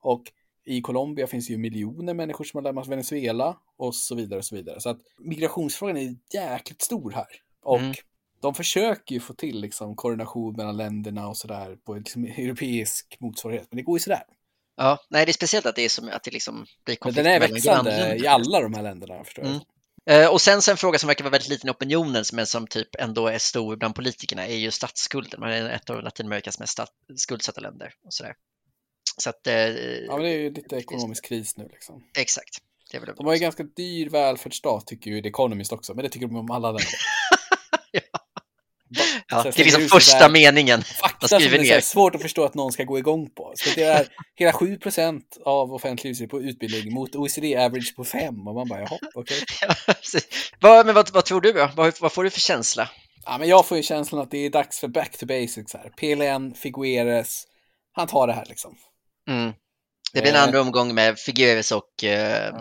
Och 0.00 0.22
i 0.64 0.80
Colombia 0.80 1.26
finns 1.26 1.50
ju 1.50 1.56
miljoner 1.58 2.14
människor 2.14 2.44
som 2.44 2.58
har 2.58 2.62
lämnat 2.62 2.86
Venezuela 2.88 3.56
och 3.76 3.94
så 3.94 4.14
vidare 4.14 4.38
och 4.38 4.44
så 4.44 4.56
vidare. 4.56 4.80
Så 4.80 4.88
att 4.90 5.00
migrationsfrågan 5.18 5.96
är 5.96 6.16
jäkligt 6.34 6.82
stor 6.82 7.10
här. 7.10 7.26
Och 7.62 7.78
Mm. 7.80 7.94
de 8.40 8.54
försöker 8.54 9.14
ju 9.14 9.20
få 9.20 9.34
till 9.34 9.60
liksom 9.60 9.96
koordination 9.96 10.56
mellan 10.56 10.76
länderna 10.76 11.28
och 11.28 11.36
sådär 11.36 11.76
på 11.84 11.92
en 11.92 11.98
liksom 11.98 12.24
europeisk 12.24 13.16
motsvarighet. 13.20 13.66
Men 13.70 13.76
det 13.76 13.82
går 13.82 13.96
ju 13.96 14.00
sådär. 14.00 14.22
ja, 14.76 14.98
nej 15.10 15.26
det 15.26 15.30
är 15.30 15.32
speciellt 15.32 15.66
att 15.66 15.76
det 15.76 15.84
är 15.84 15.88
som 15.88 16.08
att 16.08 16.22
det 16.24 16.30
liksom 16.30 16.54
blir 16.54 16.66
Men 16.92 16.96
konflikt 16.96 17.24
den 17.24 17.32
är 17.34 17.40
växande 17.40 18.16
i 18.16 18.26
alla 18.26 18.60
de 18.60 18.74
här 18.74 18.82
länderna 18.82 19.24
förstår 19.24 19.44
jag. 19.44 19.50
Mm. 19.54 19.64
Eh, 20.06 20.28
Och 20.32 20.40
sen 20.40 20.62
så 20.62 20.70
en 20.70 20.76
fråga 20.76 20.98
som 20.98 21.06
verkar 21.06 21.24
vara 21.24 21.30
väldigt 21.30 21.48
liten 21.48 21.68
i 21.68 21.72
opinionen 21.72 22.24
men 22.32 22.46
som 22.46 22.66
typ 22.66 22.88
ändå 22.98 23.26
är 23.26 23.38
stor 23.38 23.76
bland 23.76 23.94
politikerna 23.94 24.46
är 24.46 24.56
ju 24.56 24.70
statsskulden. 24.70 25.40
Man 25.40 25.50
är 25.50 25.70
ett 25.70 25.90
av 25.90 26.02
Latinamerikas 26.02 26.58
mest 26.58 26.80
skuldsatta 27.16 27.60
länder 27.60 27.94
och 28.04 28.14
sådär. 28.14 28.34
Så 29.18 29.30
att, 29.30 29.46
eh, 29.46 29.54
Ja, 29.54 30.12
men 30.16 30.22
det 30.22 30.30
är 30.30 30.38
ju 30.38 30.50
lite 30.50 30.76
ekonomisk 30.76 31.24
kris 31.24 31.56
nu 31.56 31.68
liksom. 31.72 32.04
exakt. 32.18 32.58
De 33.16 33.26
har 33.26 33.34
ju 33.34 33.40
ganska 33.40 33.62
dyr 33.62 34.10
välfärdsstat 34.10 34.86
tycker 34.86 35.10
ju 35.10 35.22
The 35.22 35.28
Economist 35.28 35.72
också, 35.72 35.94
men 35.94 36.02
det 36.02 36.08
tycker 36.08 36.26
de 36.26 36.36
om 36.36 36.50
alla 36.50 36.68
länder. 36.68 36.84
Ja, 39.28 39.42
det 39.42 39.58
är 39.60 39.64
liksom 39.64 39.82
första 39.82 40.28
meningen 40.28 40.82
Fakta 40.82 41.28
som 41.28 41.40
skriver 41.40 41.72
är 41.76 41.80
svårt 41.80 42.14
att 42.14 42.22
förstå 42.22 42.44
att 42.44 42.54
någon 42.54 42.72
ska 42.72 42.84
gå 42.84 42.98
igång 42.98 43.30
på. 43.30 43.52
Så 43.56 43.70
det 43.74 43.82
är 43.82 44.08
hela 44.34 44.52
7% 44.52 45.20
av 45.44 45.74
offentlig 45.74 46.30
på 46.30 46.40
utbildning 46.42 46.94
mot 46.94 47.14
OECD 47.16 47.56
average 47.56 47.96
på 47.96 48.04
5 48.04 48.48
och 48.48 48.54
man 48.54 48.68
bara 48.68 48.80
jaha, 48.80 48.98
okej. 49.14 49.36
Ja, 49.60 49.74
precis. 49.86 50.28
vad, 50.60 50.86
men 50.86 50.94
vad, 50.94 51.10
vad 51.12 51.24
tror 51.24 51.40
du 51.40 51.52
då? 51.52 51.70
Vad, 51.76 51.94
vad 52.00 52.12
får 52.12 52.24
du 52.24 52.30
för 52.30 52.40
känsla? 52.40 52.90
Ja, 53.26 53.38
men 53.38 53.48
jag 53.48 53.66
får 53.66 53.76
ju 53.76 53.82
känslan 53.82 54.20
att 54.20 54.30
det 54.30 54.38
är 54.38 54.50
dags 54.50 54.80
för 54.80 54.88
back 54.88 55.16
to 55.18 55.26
basics 55.26 55.74
här. 55.74 55.90
PLN, 55.96 56.54
Figueres, 56.54 57.44
han 57.92 58.06
tar 58.06 58.26
det 58.26 58.32
här 58.32 58.44
liksom. 58.48 58.74
Mm. 59.30 59.52
Det 60.12 60.20
blir 60.20 60.30
en 60.30 60.36
Eh. 60.36 60.42
andra 60.42 60.60
omgång 60.60 60.94
med 60.94 61.18
Figueres 61.18 61.72
och 61.72 62.04
eh, 62.04 62.54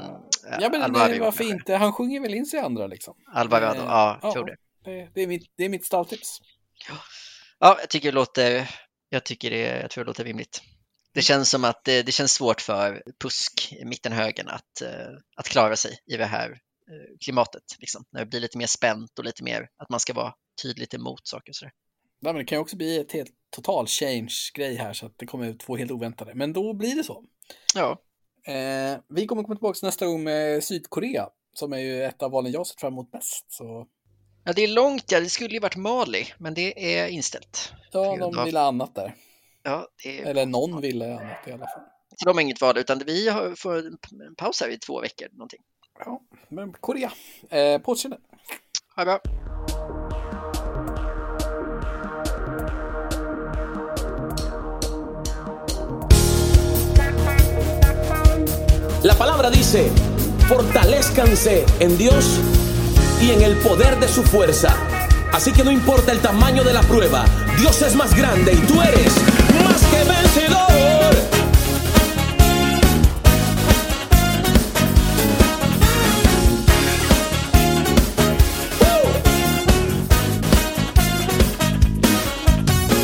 Ja, 0.62 0.70
men 0.72 0.82
Alvaro, 0.82 1.12
det, 1.12 1.20
varför 1.20 1.44
inte? 1.44 1.76
Han 1.76 1.94
sjunger 1.94 2.20
väl 2.22 2.34
in 2.34 2.46
sig 2.46 2.60
i 2.60 2.64
andra 2.64 2.88
liksom. 2.88 3.14
Alvarado, 3.34 3.80
Eh, 3.80 3.86
ja, 3.88 4.20
jag 4.22 4.34
tror 4.34 4.46
det. 4.46 4.56
Det, 4.84 5.10
det, 5.14 5.22
är 5.22 5.28
mitt, 5.28 5.52
det 5.56 5.66
är 5.66 5.70
mitt 5.70 5.86
stavtips. 5.86 6.42
Ja, 7.60 7.78
jag 7.80 7.90
tycker 7.90 8.12
det 8.12 8.16
låter, 8.16 8.70
jag 9.10 9.26
tycker 9.26 9.50
det, 9.50 9.82
jag 9.82 9.92
tror 9.92 10.04
det 10.04 10.08
låter 10.08 10.24
rimligt. 10.24 10.62
Det 11.14 11.22
känns 11.22 11.50
som 11.50 11.64
att 11.64 11.84
det, 11.84 12.04
det 12.04 12.12
känns 12.12 12.34
svårt 12.34 12.62
för 12.62 13.04
pusk, 13.20 13.74
mitten-högern, 13.86 14.48
att, 14.48 14.82
eh, 14.82 15.18
att 15.36 15.46
klara 15.46 15.76
sig 15.76 15.92
i 16.06 16.18
det 16.18 16.26
här 16.26 16.50
eh, 16.52 17.18
klimatet. 17.26 17.64
Liksom. 17.80 18.06
När 18.12 18.20
det 18.20 18.26
blir 18.26 18.40
lite 18.40 18.58
mer 18.58 18.68
spänt 18.68 19.20
och 19.20 19.26
lite 19.26 19.44
mer 19.44 19.70
att 19.78 19.90
man 19.90 20.00
ska 20.00 20.14
vara 20.14 20.34
tydligt 20.64 20.94
emot 20.94 21.28
saker. 21.28 21.52
och 21.52 21.56
sådär. 21.56 21.74
Ja, 22.20 22.34
men 22.34 22.36
det 22.36 22.46
kan 22.46 22.56
ju 22.56 22.62
också 22.62 22.76
bli 22.76 23.00
ett 23.00 23.12
helt 23.12 23.32
total 23.50 23.88
change-grej 23.88 24.76
här 24.76 24.94
så 24.94 25.06
att 25.06 25.18
det 25.18 25.26
kommer 25.26 25.48
ut 25.48 25.60
två 25.60 25.78
helt 25.78 25.92
oväntade. 25.92 26.36
Men 26.36 26.54
då 26.54 26.74
blir 26.74 26.96
det 26.96 27.04
så. 27.04 27.24
Ja, 27.76 28.02
Eh, 28.48 29.00
vi 29.10 29.28
kommer 29.28 29.44
komma 29.44 29.56
tillbaka 29.56 29.80
nästa 29.82 30.06
gång 30.06 30.24
med 30.24 30.64
Sydkorea 30.64 31.30
som 31.54 31.74
är 31.74 31.78
ju 31.78 32.04
ett 32.04 32.24
av 32.24 32.32
valen 32.32 32.52
jag 32.52 32.68
sett 32.68 32.80
fram 32.80 32.94
emot 32.94 33.14
mest. 33.14 33.46
Så 33.52 33.88
ja, 34.44 34.54
det 34.54 34.64
är 34.64 34.68
långt, 34.68 35.12
ja, 35.12 35.20
det 35.20 35.30
skulle 35.30 35.54
ju 35.54 35.60
varit 35.60 35.76
Mali, 35.76 36.26
men 36.38 36.54
det 36.54 36.96
är 36.98 37.08
inställt. 37.08 37.74
ja, 37.92 38.16
de 38.20 38.38
av- 38.40 38.46
ville 38.46 38.60
annat 38.62 38.96
där. 38.96 39.16
Ja, 39.64 39.88
det 40.04 40.20
är, 40.22 40.26
Eller 40.26 40.46
någon 40.46 40.82
ville 40.82 41.14
annat 41.20 41.48
i 41.48 41.52
alla 41.52 41.66
fall. 41.66 41.82
så 42.18 42.26
de 42.26 42.38
har 42.38 42.42
inget 42.42 42.62
val, 42.62 42.78
utan 42.78 43.00
vi 43.06 43.30
har, 43.30 43.56
får 43.56 43.78
en 43.78 43.98
en 44.28 44.36
paus 44.36 44.62
här 44.62 44.70
i 44.70 44.78
två 44.78 45.02
veckor. 45.02 45.28
Någonting. 45.32 45.60
Ja, 46.00 46.22
men 46.50 46.74
Korea. 46.74 47.12
Eh, 47.50 47.78
på 47.82 47.92
återseende. 47.92 48.18
Ha 48.96 49.04
det 49.04 49.06
bra. 49.06 49.20
La 59.04 59.14
palabra 59.16 59.50
dice, 59.50 59.90
fortalezcanse 60.50 61.66
en 61.80 61.98
Dios 61.98 62.40
y 63.24 63.32
en 63.32 63.42
el 63.42 63.56
poder 63.58 64.00
de 64.00 64.08
su 64.08 64.24
fuerza. 64.24 64.76
Así 65.32 65.54
que 65.54 65.64
no 65.64 65.72
importa 65.72 66.12
el 66.12 66.20
tamaño 66.20 66.64
de 66.64 66.74
la 66.74 66.82
prueba, 66.82 67.26
Dios 67.58 67.82
es 67.82 67.96
más 67.96 68.14
grande 68.16 68.54
y 68.54 68.58
tú 68.68 68.82
eres 68.82 69.14
más 69.64 69.82
que 69.86 69.98
vencedor. 70.04 70.64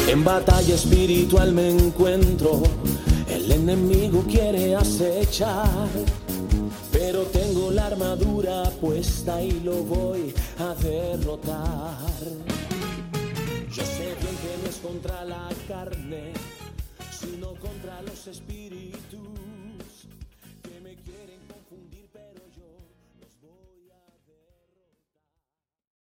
En 0.07 0.23
batalla 0.23 0.75
espiritual 0.75 1.53
me 1.53 1.69
encuentro, 1.69 2.61
el 3.29 3.51
enemigo 3.51 4.25
quiere 4.27 4.75
acechar, 4.75 5.87
pero 7.11 7.23
tengo 7.23 7.71
la 7.71 7.87
armadura 7.87 8.61
puesta 8.79 9.41
y 9.41 9.61
lo 9.61 9.77
voy 9.83 10.31
a 10.59 10.75
derrotar. 10.75 11.97
Yo 13.71 13.83
sé 13.83 14.15
bien 14.21 14.35
que 14.43 14.57
no 14.61 14.69
es 14.69 14.77
contra 14.77 15.25
la 15.25 15.49
carne, 15.67 16.33
sino 17.19 17.55
contra 17.55 17.99
los 18.03 18.27
espíritus. 18.27 19.38